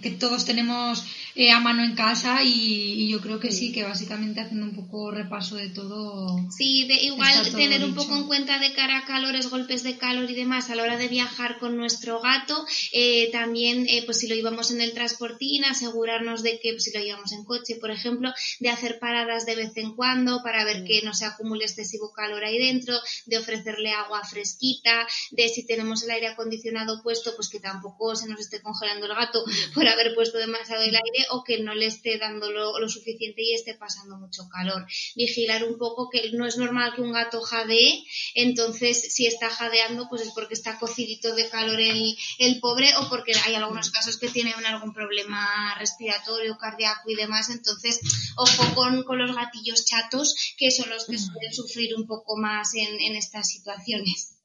que 0.00 0.12
todos 0.12 0.44
tenemos 0.44 1.04
eh, 1.34 1.50
a 1.50 1.58
mano 1.58 1.82
en 1.82 1.96
casa 1.96 2.44
y, 2.44 3.08
yo 3.08 3.20
creo 3.20 3.40
que 3.40 3.50
sí. 3.50 3.72
que 3.72 3.82
básicamente 3.82 4.40
haciendo 4.40 4.66
un 4.66 4.76
poco 4.76 5.10
repaso 5.10 5.56
de 5.56 5.70
todo. 5.70 6.38
Sí, 6.56 6.86
de 6.86 6.94
igual 6.94 7.50
tener 7.52 7.84
un 7.84 7.96
poco 7.96 8.14
en 8.14 8.28
cuenta 8.28 8.60
de 8.60 8.72
cara 8.72 8.98
a 8.98 9.04
calores, 9.04 9.50
golpes 9.50 9.82
de 9.82 9.98
calor 9.98 10.30
y 10.30 10.34
demás 10.34 10.70
a 10.70 10.76
la 10.76 10.84
hora 10.84 10.96
de 10.96 11.08
viajar 11.08 11.58
con 11.58 11.76
nuestro 11.76 12.20
gato. 12.20 12.66
Eh, 12.92 13.28
también, 13.32 13.86
eh, 13.88 14.04
pues 14.04 14.20
si 14.20 14.28
lo 14.28 14.36
llevamos 14.36 14.70
en 14.70 14.80
el 14.80 14.92
transportín, 14.92 15.64
asegurarnos 15.64 16.44
de 16.44 16.60
que 16.60 16.70
pues, 16.70 16.84
si 16.84 16.96
lo 16.96 17.02
llevamos 17.02 17.32
en 17.32 17.42
coche, 17.42 17.78
por 17.80 17.90
ejemplo, 17.90 18.32
de 18.60 18.70
hacer 18.70 19.00
paradas 19.00 19.44
de 19.44 19.56
vez 19.56 19.72
en 19.74 19.96
cuando 19.96 20.40
para 20.44 20.64
ver 20.64 20.84
que 20.84 21.02
no 21.02 21.14
se 21.14 21.24
acumule 21.24 21.64
excesivo 21.64 22.12
calor 22.12 22.44
ahí 22.44 22.58
dentro, 22.58 22.94
de 23.26 23.38
ofrecerle 23.38 23.90
agua 23.90 24.22
fresquita, 24.24 25.08
de 25.32 25.48
si 25.48 25.66
tenemos 25.66 26.04
el 26.04 26.11
aire 26.12 26.28
acondicionado 26.28 27.02
puesto, 27.02 27.34
pues 27.36 27.48
que 27.48 27.60
tampoco 27.60 28.14
se 28.16 28.28
nos 28.28 28.40
esté 28.40 28.62
congelando 28.62 29.06
el 29.06 29.14
gato 29.14 29.44
por 29.74 29.86
haber 29.88 30.14
puesto 30.14 30.38
demasiado 30.38 30.82
el 30.82 30.94
aire 30.94 31.26
o 31.30 31.42
que 31.44 31.58
no 31.60 31.74
le 31.74 31.86
esté 31.86 32.18
dando 32.18 32.50
lo, 32.50 32.88
suficiente 32.88 33.42
y 33.42 33.54
esté 33.54 33.74
pasando 33.74 34.16
mucho 34.16 34.48
calor. 34.48 34.86
Vigilar 35.14 35.64
un 35.64 35.78
poco 35.78 36.10
que 36.10 36.30
no 36.32 36.46
es 36.46 36.56
normal 36.56 36.94
que 36.94 37.02
un 37.02 37.12
gato 37.12 37.40
jadee, 37.40 38.04
entonces 38.34 39.14
si 39.14 39.26
está 39.26 39.48
jadeando, 39.48 40.08
pues 40.08 40.22
es 40.22 40.30
porque 40.34 40.54
está 40.54 40.78
cocidito 40.78 41.34
de 41.34 41.48
calor 41.48 41.80
el, 41.80 42.16
el 42.38 42.60
pobre 42.60 42.90
o 42.96 43.08
porque 43.08 43.32
hay 43.44 43.54
algunos 43.54 43.90
casos 43.90 44.18
que 44.18 44.28
tiene 44.28 44.52
algún 44.66 44.92
problema 44.92 45.74
respiratorio, 45.78 46.56
cardíaco 46.58 47.10
y 47.10 47.14
demás. 47.14 47.50
Entonces, 47.50 48.00
ojo 48.36 48.74
con, 48.74 49.02
con 49.04 49.18
los 49.18 49.34
gatillos 49.34 49.84
chatos, 49.84 50.34
que 50.56 50.70
son 50.70 50.90
los 50.90 51.06
que 51.06 51.18
suelen 51.18 51.52
sufrir 51.52 51.94
un 51.96 52.06
poco 52.06 52.36
más 52.36 52.74
en, 52.74 53.00
en 53.00 53.16
estas 53.16 53.48
situaciones. 53.48 54.41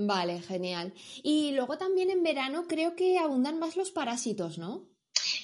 Vale, 0.00 0.40
genial. 0.42 0.94
Y 1.24 1.50
luego 1.50 1.76
también 1.76 2.10
en 2.10 2.22
verano 2.22 2.66
creo 2.68 2.94
que 2.94 3.18
abundan 3.18 3.58
más 3.58 3.76
los 3.76 3.90
parásitos, 3.90 4.56
¿no? 4.56 4.86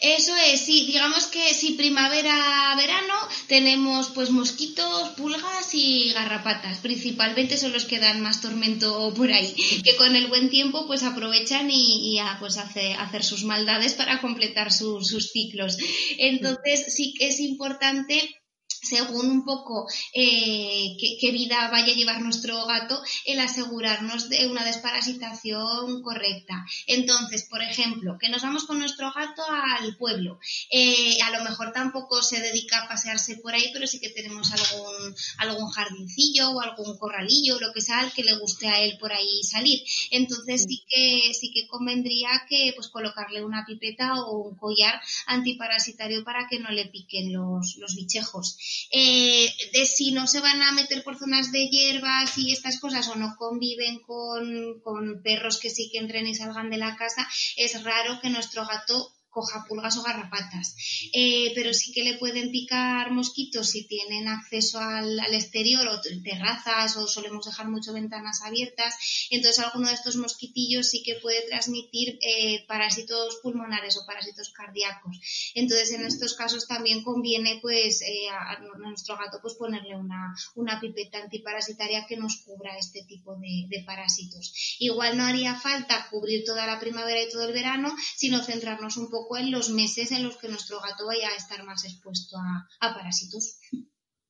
Eso 0.00 0.32
es, 0.36 0.60
sí, 0.60 0.86
digamos 0.86 1.26
que 1.26 1.52
si 1.54 1.72
primavera, 1.72 2.72
verano, 2.76 3.14
tenemos 3.48 4.10
pues 4.10 4.30
mosquitos, 4.30 5.08
pulgas 5.16 5.70
y 5.72 6.12
garrapatas. 6.12 6.78
Principalmente 6.78 7.56
son 7.56 7.72
los 7.72 7.84
que 7.84 7.98
dan 7.98 8.20
más 8.20 8.40
tormento 8.40 9.12
por 9.14 9.32
ahí, 9.32 9.52
que 9.82 9.96
con 9.96 10.14
el 10.14 10.28
buen 10.28 10.50
tiempo 10.50 10.86
pues 10.86 11.02
aprovechan 11.02 11.68
y, 11.68 12.20
a, 12.20 12.36
pues 12.38 12.56
hace, 12.56 12.94
hacer 12.94 13.24
sus 13.24 13.42
maldades 13.42 13.94
para 13.94 14.20
completar 14.20 14.72
sus 14.72 15.32
ciclos. 15.32 15.78
Entonces 16.18 16.94
sí 16.94 17.12
que 17.14 17.26
es 17.26 17.40
importante 17.40 18.43
según 18.84 19.30
un 19.30 19.44
poco 19.44 19.86
eh, 20.12 20.96
qué, 21.20 21.30
vida 21.32 21.68
vaya 21.70 21.92
a 21.92 21.96
llevar 21.96 22.20
nuestro 22.20 22.64
gato, 22.66 23.02
el 23.24 23.40
asegurarnos 23.40 24.28
de 24.28 24.46
una 24.46 24.64
desparasitación 24.64 26.02
correcta. 26.02 26.64
Entonces, 26.86 27.46
por 27.50 27.62
ejemplo, 27.62 28.16
que 28.20 28.28
nos 28.28 28.42
vamos 28.42 28.64
con 28.64 28.78
nuestro 28.78 29.12
gato 29.12 29.42
al 29.48 29.96
pueblo. 29.96 30.38
Eh, 30.70 31.18
a 31.22 31.30
lo 31.30 31.44
mejor 31.44 31.72
tampoco 31.72 32.22
se 32.22 32.40
dedica 32.40 32.84
a 32.84 32.88
pasearse 32.88 33.36
por 33.38 33.54
ahí, 33.54 33.70
pero 33.72 33.86
sí 33.86 34.00
que 34.00 34.10
tenemos 34.10 34.52
algún, 34.52 35.14
algún 35.38 35.70
jardincillo 35.70 36.50
o 36.50 36.60
algún 36.60 36.96
corralillo, 36.98 37.58
lo 37.58 37.72
que 37.72 37.80
sea, 37.80 38.00
al 38.00 38.12
que 38.12 38.22
le 38.22 38.38
guste 38.38 38.68
a 38.68 38.80
él 38.80 38.96
por 38.98 39.12
ahí 39.12 39.42
salir. 39.42 39.82
Entonces 40.10 40.64
sí 40.68 40.84
que, 40.88 41.32
sí 41.34 41.50
que 41.52 41.66
convendría 41.66 42.28
que 42.48 42.72
pues 42.76 42.88
colocarle 42.88 43.44
una 43.44 43.64
pipeta 43.66 44.14
o 44.22 44.38
un 44.48 44.56
collar 44.56 45.00
antiparasitario 45.26 46.24
para 46.24 46.46
que 46.48 46.60
no 46.60 46.70
le 46.70 46.86
piquen 46.86 47.32
los, 47.32 47.76
los 47.78 47.94
bichejos. 47.94 48.56
Eh, 48.90 49.52
de 49.72 49.84
si 49.84 50.12
no 50.12 50.26
se 50.26 50.40
van 50.40 50.62
a 50.62 50.72
meter 50.72 51.02
por 51.02 51.18
zonas 51.18 51.52
de 51.52 51.68
hierbas 51.68 52.36
y 52.38 52.52
estas 52.52 52.78
cosas 52.80 53.08
o 53.08 53.14
no 53.16 53.34
conviven 53.36 54.00
con, 54.00 54.80
con 54.80 55.22
perros 55.22 55.58
que 55.58 55.70
sí 55.70 55.90
que 55.90 55.98
entren 55.98 56.26
y 56.26 56.34
salgan 56.34 56.70
de 56.70 56.78
la 56.78 56.96
casa, 56.96 57.26
es 57.56 57.82
raro 57.82 58.20
que 58.20 58.30
nuestro 58.30 58.66
gato 58.66 59.13
coja 59.34 59.64
pulgas 59.68 59.96
o 59.98 60.02
garrapatas. 60.02 60.76
Eh, 61.12 61.52
pero 61.54 61.74
sí 61.74 61.92
que 61.92 62.04
le 62.04 62.18
pueden 62.18 62.50
picar 62.50 63.10
mosquitos 63.10 63.68
si 63.70 63.86
tienen 63.86 64.28
acceso 64.28 64.78
al, 64.78 65.18
exterior 65.34 65.86
o 65.88 66.00
terrazas 66.22 66.96
o 66.96 67.08
solemos 67.08 67.44
dejar 67.44 67.68
mucho 67.68 67.92
ventanas 67.92 68.42
abiertas. 68.42 68.94
Entonces 69.30 69.64
alguno 69.64 69.88
de 69.88 69.94
estos 69.94 70.16
mosquitillos 70.16 70.88
sí 70.88 71.02
que 71.02 71.16
puede 71.16 71.42
transmitir 71.48 72.18
eh, 72.22 72.64
parásitos 72.68 73.40
pulmonares 73.42 73.96
o 73.96 74.06
parásitos 74.06 74.50
cardíacos. 74.50 75.20
Entonces 75.54 75.90
en 75.92 76.06
estos 76.06 76.34
casos 76.34 76.68
también 76.68 77.02
conviene 77.02 77.58
pues 77.60 78.02
eh, 78.02 78.28
a, 78.30 78.60
nuestro 78.78 79.16
gato 79.16 79.38
pues 79.42 79.54
ponerle 79.54 79.96
una, 79.96 80.34
una, 80.54 80.80
pipeta 80.80 81.18
antiparasitaria 81.18 82.06
que 82.06 82.16
nos 82.16 82.36
cubra 82.44 82.76
este 82.78 83.02
tipo 83.04 83.34
de, 83.36 83.66
de 83.68 83.82
parásitos. 83.84 84.76
Igual 84.78 85.16
no 85.16 85.24
haría 85.24 85.54
falta 85.54 86.06
cubrir 86.10 86.44
toda 86.44 86.66
la 86.66 86.78
primavera 86.78 87.22
y 87.22 87.30
todo 87.30 87.44
el 87.44 87.52
verano, 87.52 87.94
sino 88.16 88.42
centrarnos 88.42 88.96
un 88.96 89.10
poco 89.10 89.23
en 89.36 89.50
los 89.50 89.70
meses 89.70 90.12
en 90.12 90.22
los 90.22 90.36
que 90.36 90.48
nuestro 90.48 90.80
gato 90.80 91.06
vaya 91.06 91.28
a 91.28 91.36
estar 91.36 91.64
más 91.64 91.84
expuesto 91.84 92.36
a, 92.36 92.94
parásitos. 92.94 93.58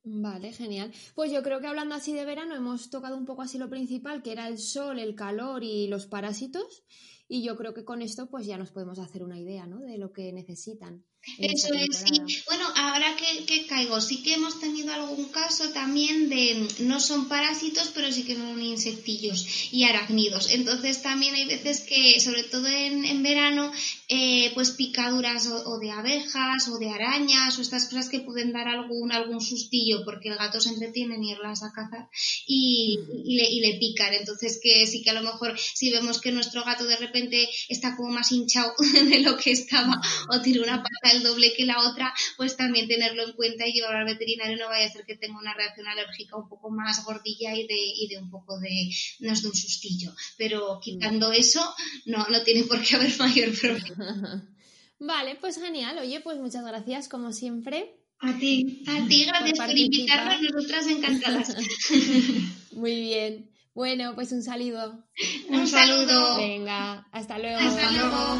Vale, 0.03 0.53
genial. 0.53 0.93
Pues 1.15 1.33
yo 1.33 1.43
creo 1.43 1.61
que 1.61 1.67
hablando 1.67 1.95
así 1.95 2.13
de 2.13 2.25
verano 2.25 2.55
hemos 2.55 2.91
tocado 2.91 3.17
un 3.17 3.25
poco 3.25 3.43
así 3.43 3.59
lo 3.59 3.71
principal, 3.71 4.23
que 4.23 4.33
era 4.33 4.49
el 4.49 4.59
sol, 4.59 4.99
el 4.99 5.15
calor 5.15 5.65
y 5.65 5.87
los 5.87 6.07
parásitos. 6.07 6.85
Y 7.27 7.43
yo 7.43 7.57
creo 7.57 7.73
que 7.73 7.85
con 7.85 8.03
esto 8.03 8.29
pues 8.29 8.47
ya 8.47 8.59
nos 8.59 8.71
podemos 8.71 8.99
hacer 8.99 9.23
una 9.23 9.39
idea, 9.39 9.67
¿no? 9.67 9.81
De 9.81 9.97
lo 9.97 10.13
que 10.13 10.33
necesitan. 10.33 11.05
Eso 11.39 11.75
es, 11.75 12.05
sí. 12.07 12.43
Bueno, 12.47 12.65
ahora 12.77 13.17
que, 13.17 13.67
caigo, 13.67 14.01
sí 14.01 14.23
que 14.23 14.35
hemos 14.35 14.61
tenido 14.61 14.93
algún 14.93 15.27
caso 15.31 15.71
también 15.71 16.29
de, 16.29 16.69
no 16.81 17.01
son 17.01 17.29
parásitos, 17.29 17.91
pero 17.95 18.13
sí 18.13 18.25
que 18.25 18.37
son 18.37 18.61
insectillos 18.61 19.47
y 19.73 19.85
arácnidos. 19.85 20.51
Entonces 20.51 21.03
también 21.03 21.35
hay 21.35 21.47
veces 21.47 21.81
que, 21.81 22.21
sobre 22.21 22.45
todo 22.45 22.67
en, 22.69 23.23
verano, 23.23 23.73
eh, 24.09 24.53
pues 24.55 24.73
picaduras 24.73 25.47
o, 25.47 25.79
de 25.79 25.91
abejas 25.91 26.69
o 26.69 26.79
de 26.79 26.91
arañas 26.91 27.59
o 27.59 27.63
estas 27.63 27.87
cosas 27.87 28.09
que 28.09 28.21
pueden 28.21 28.53
dar 28.53 28.69
algún, 28.69 29.11
algún 29.11 29.41
sustillo 29.41 30.05
porque 30.05 30.29
el 30.29 30.37
gato 30.37 30.61
se 30.61 30.71
entretiene 30.71 31.15
en 31.15 31.25
irlas 31.25 31.63
a 31.63 31.73
cazar 31.73 32.09
y, 32.47 32.99
le, 33.25 33.49
y 33.49 33.61
le 33.61 33.79
pican. 33.79 34.13
Entonces 34.13 34.61
que 34.63 34.87
sí 34.87 35.03
que 35.03 35.11
a 35.11 35.15
lo 35.15 35.23
mejor 35.23 35.59
si 35.59 35.91
vemos 35.91 36.21
que 36.21 36.33
nuestro 36.33 36.65
gato 36.65 36.85
de 36.85 36.97
repente 36.97 37.49
está 37.69 37.97
como 37.97 38.11
más 38.11 38.31
hinchado 38.31 38.73
de 39.09 39.21
lo 39.21 39.37
que 39.37 39.53
estaba 39.53 40.01
o 40.29 40.41
tiene 40.41 40.61
una 40.61 40.83
pata 40.83 41.14
el 41.15 41.23
doble 41.23 41.55
que 41.57 41.65
la 41.65 41.89
otra, 41.89 42.13
pues 42.37 42.57
también 42.57 42.89
tenerlo 42.89 43.25
en 43.25 43.33
cuenta 43.33 43.67
y 43.67 43.73
llevarlo 43.73 43.99
al 43.99 44.05
veterinario 44.05 44.57
no 44.57 44.69
vaya 44.69 44.87
a 44.87 44.93
ser 44.93 45.05
que 45.05 45.17
tenga 45.17 45.39
una 45.39 45.55
reacción 45.55 45.87
alérgica 45.87 46.37
un 46.37 46.49
poco 46.49 46.71
más 46.71 47.05
gordilla 47.05 47.55
y 47.55 47.67
de, 47.67 47.77
y 47.77 48.09
de 48.09 48.19
un 48.19 48.31
poco 48.31 48.59
de, 48.61 48.91
no 49.21 49.33
es 49.33 49.43
de 49.43 49.49
un 49.49 49.55
sustillo. 49.55 50.13
Pero 50.37 50.81
quitando 50.83 51.33
eso, 51.33 51.75
no, 52.07 52.27
no 52.29 52.43
tiene 52.43 52.65
por 52.65 52.83
qué 52.83 52.97
haber 52.97 53.17
mayor 53.19 53.59
problema. 53.59 54.49
Vale, 54.99 55.37
pues 55.37 55.59
genial. 55.59 55.99
Oye, 55.99 56.21
pues 56.21 56.39
muchas 56.39 56.65
gracias 56.65 57.09
como 57.09 57.33
siempre. 57.33 57.97
A 58.21 58.39
ti, 58.39 58.85
a 58.87 59.07
ti, 59.07 59.25
gracias 59.27 59.59
por, 59.59 59.77
invitarnos, 59.77 60.41
nosotras 60.41 60.87
encantadas. 60.87 61.57
Muy 62.73 63.01
bien. 63.01 63.51
Bueno, 63.75 64.15
pues 64.15 64.31
un 64.33 64.43
saludo. 64.43 65.05
Un, 65.49 65.67
saludo. 65.67 66.37
Venga, 66.37 67.09
hasta 67.11 67.39
luego. 67.39 67.59
Hasta 67.59 67.91
luego. 67.91 68.39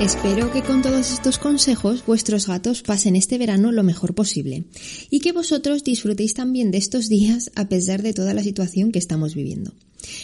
Espero 0.00 0.52
que 0.52 0.62
con 0.62 0.80
todos 0.80 1.10
estos 1.10 1.38
consejos 1.38 2.06
vuestros 2.06 2.46
gatos 2.46 2.82
pasen 2.82 3.16
este 3.16 3.36
verano 3.36 3.72
lo 3.72 3.82
mejor 3.82 4.14
posible 4.14 4.62
y 5.10 5.18
que 5.18 5.32
vosotros 5.32 5.82
disfrutéis 5.82 6.34
también 6.34 6.70
de 6.70 6.78
estos 6.78 7.08
días 7.08 7.50
a 7.56 7.68
pesar 7.68 8.02
de 8.02 8.14
toda 8.14 8.32
la 8.32 8.44
situación 8.44 8.92
que 8.92 9.00
estamos 9.00 9.34
viviendo. 9.34 9.72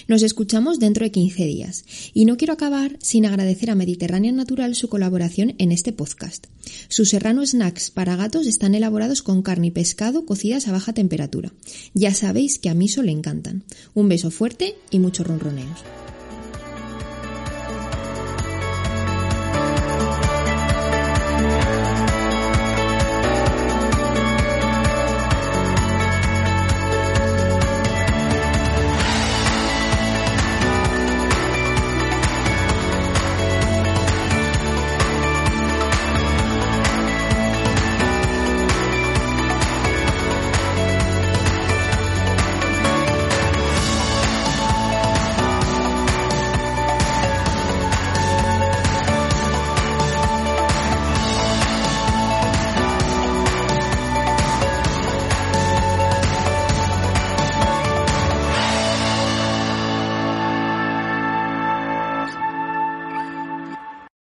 Nos 0.07 0.23
escuchamos 0.23 0.79
dentro 0.79 1.03
de 1.03 1.11
15 1.11 1.45
días 1.47 1.85
y 2.15 2.25
no 2.25 2.37
quiero 2.37 2.53
acabar 2.53 2.97
sin 3.01 3.27
agradecer 3.27 3.69
a 3.69 3.75
Mediterránea 3.75 4.31
Natural 4.31 4.77
su 4.77 4.89
colaboración 4.89 5.57
en 5.59 5.73
este 5.73 5.93
podcast. 5.93 6.47
Sus 6.89 7.09
serrano 7.09 7.45
snacks 7.45 7.91
para 7.91 8.15
gatos 8.15 8.47
están 8.47 8.77
elaborados 8.77 9.23
con 9.23 9.43
carne 9.43 9.67
y 9.67 9.71
pescado 9.73 10.25
cocidas 10.25 10.69
a 10.69 10.73
baja 10.73 10.93
temperatura. 10.93 11.53
Ya 11.95 12.15
sabéis 12.15 12.61
que 12.61 12.69
a 12.69 12.75
mí 12.75 12.87
le 13.03 13.11
encantan. 13.11 13.65
Un 13.93 14.09
beso 14.09 14.31
fuerte 14.31 14.77
y 14.93 15.01
muchos 15.01 15.27
ronroneos. 15.27 15.81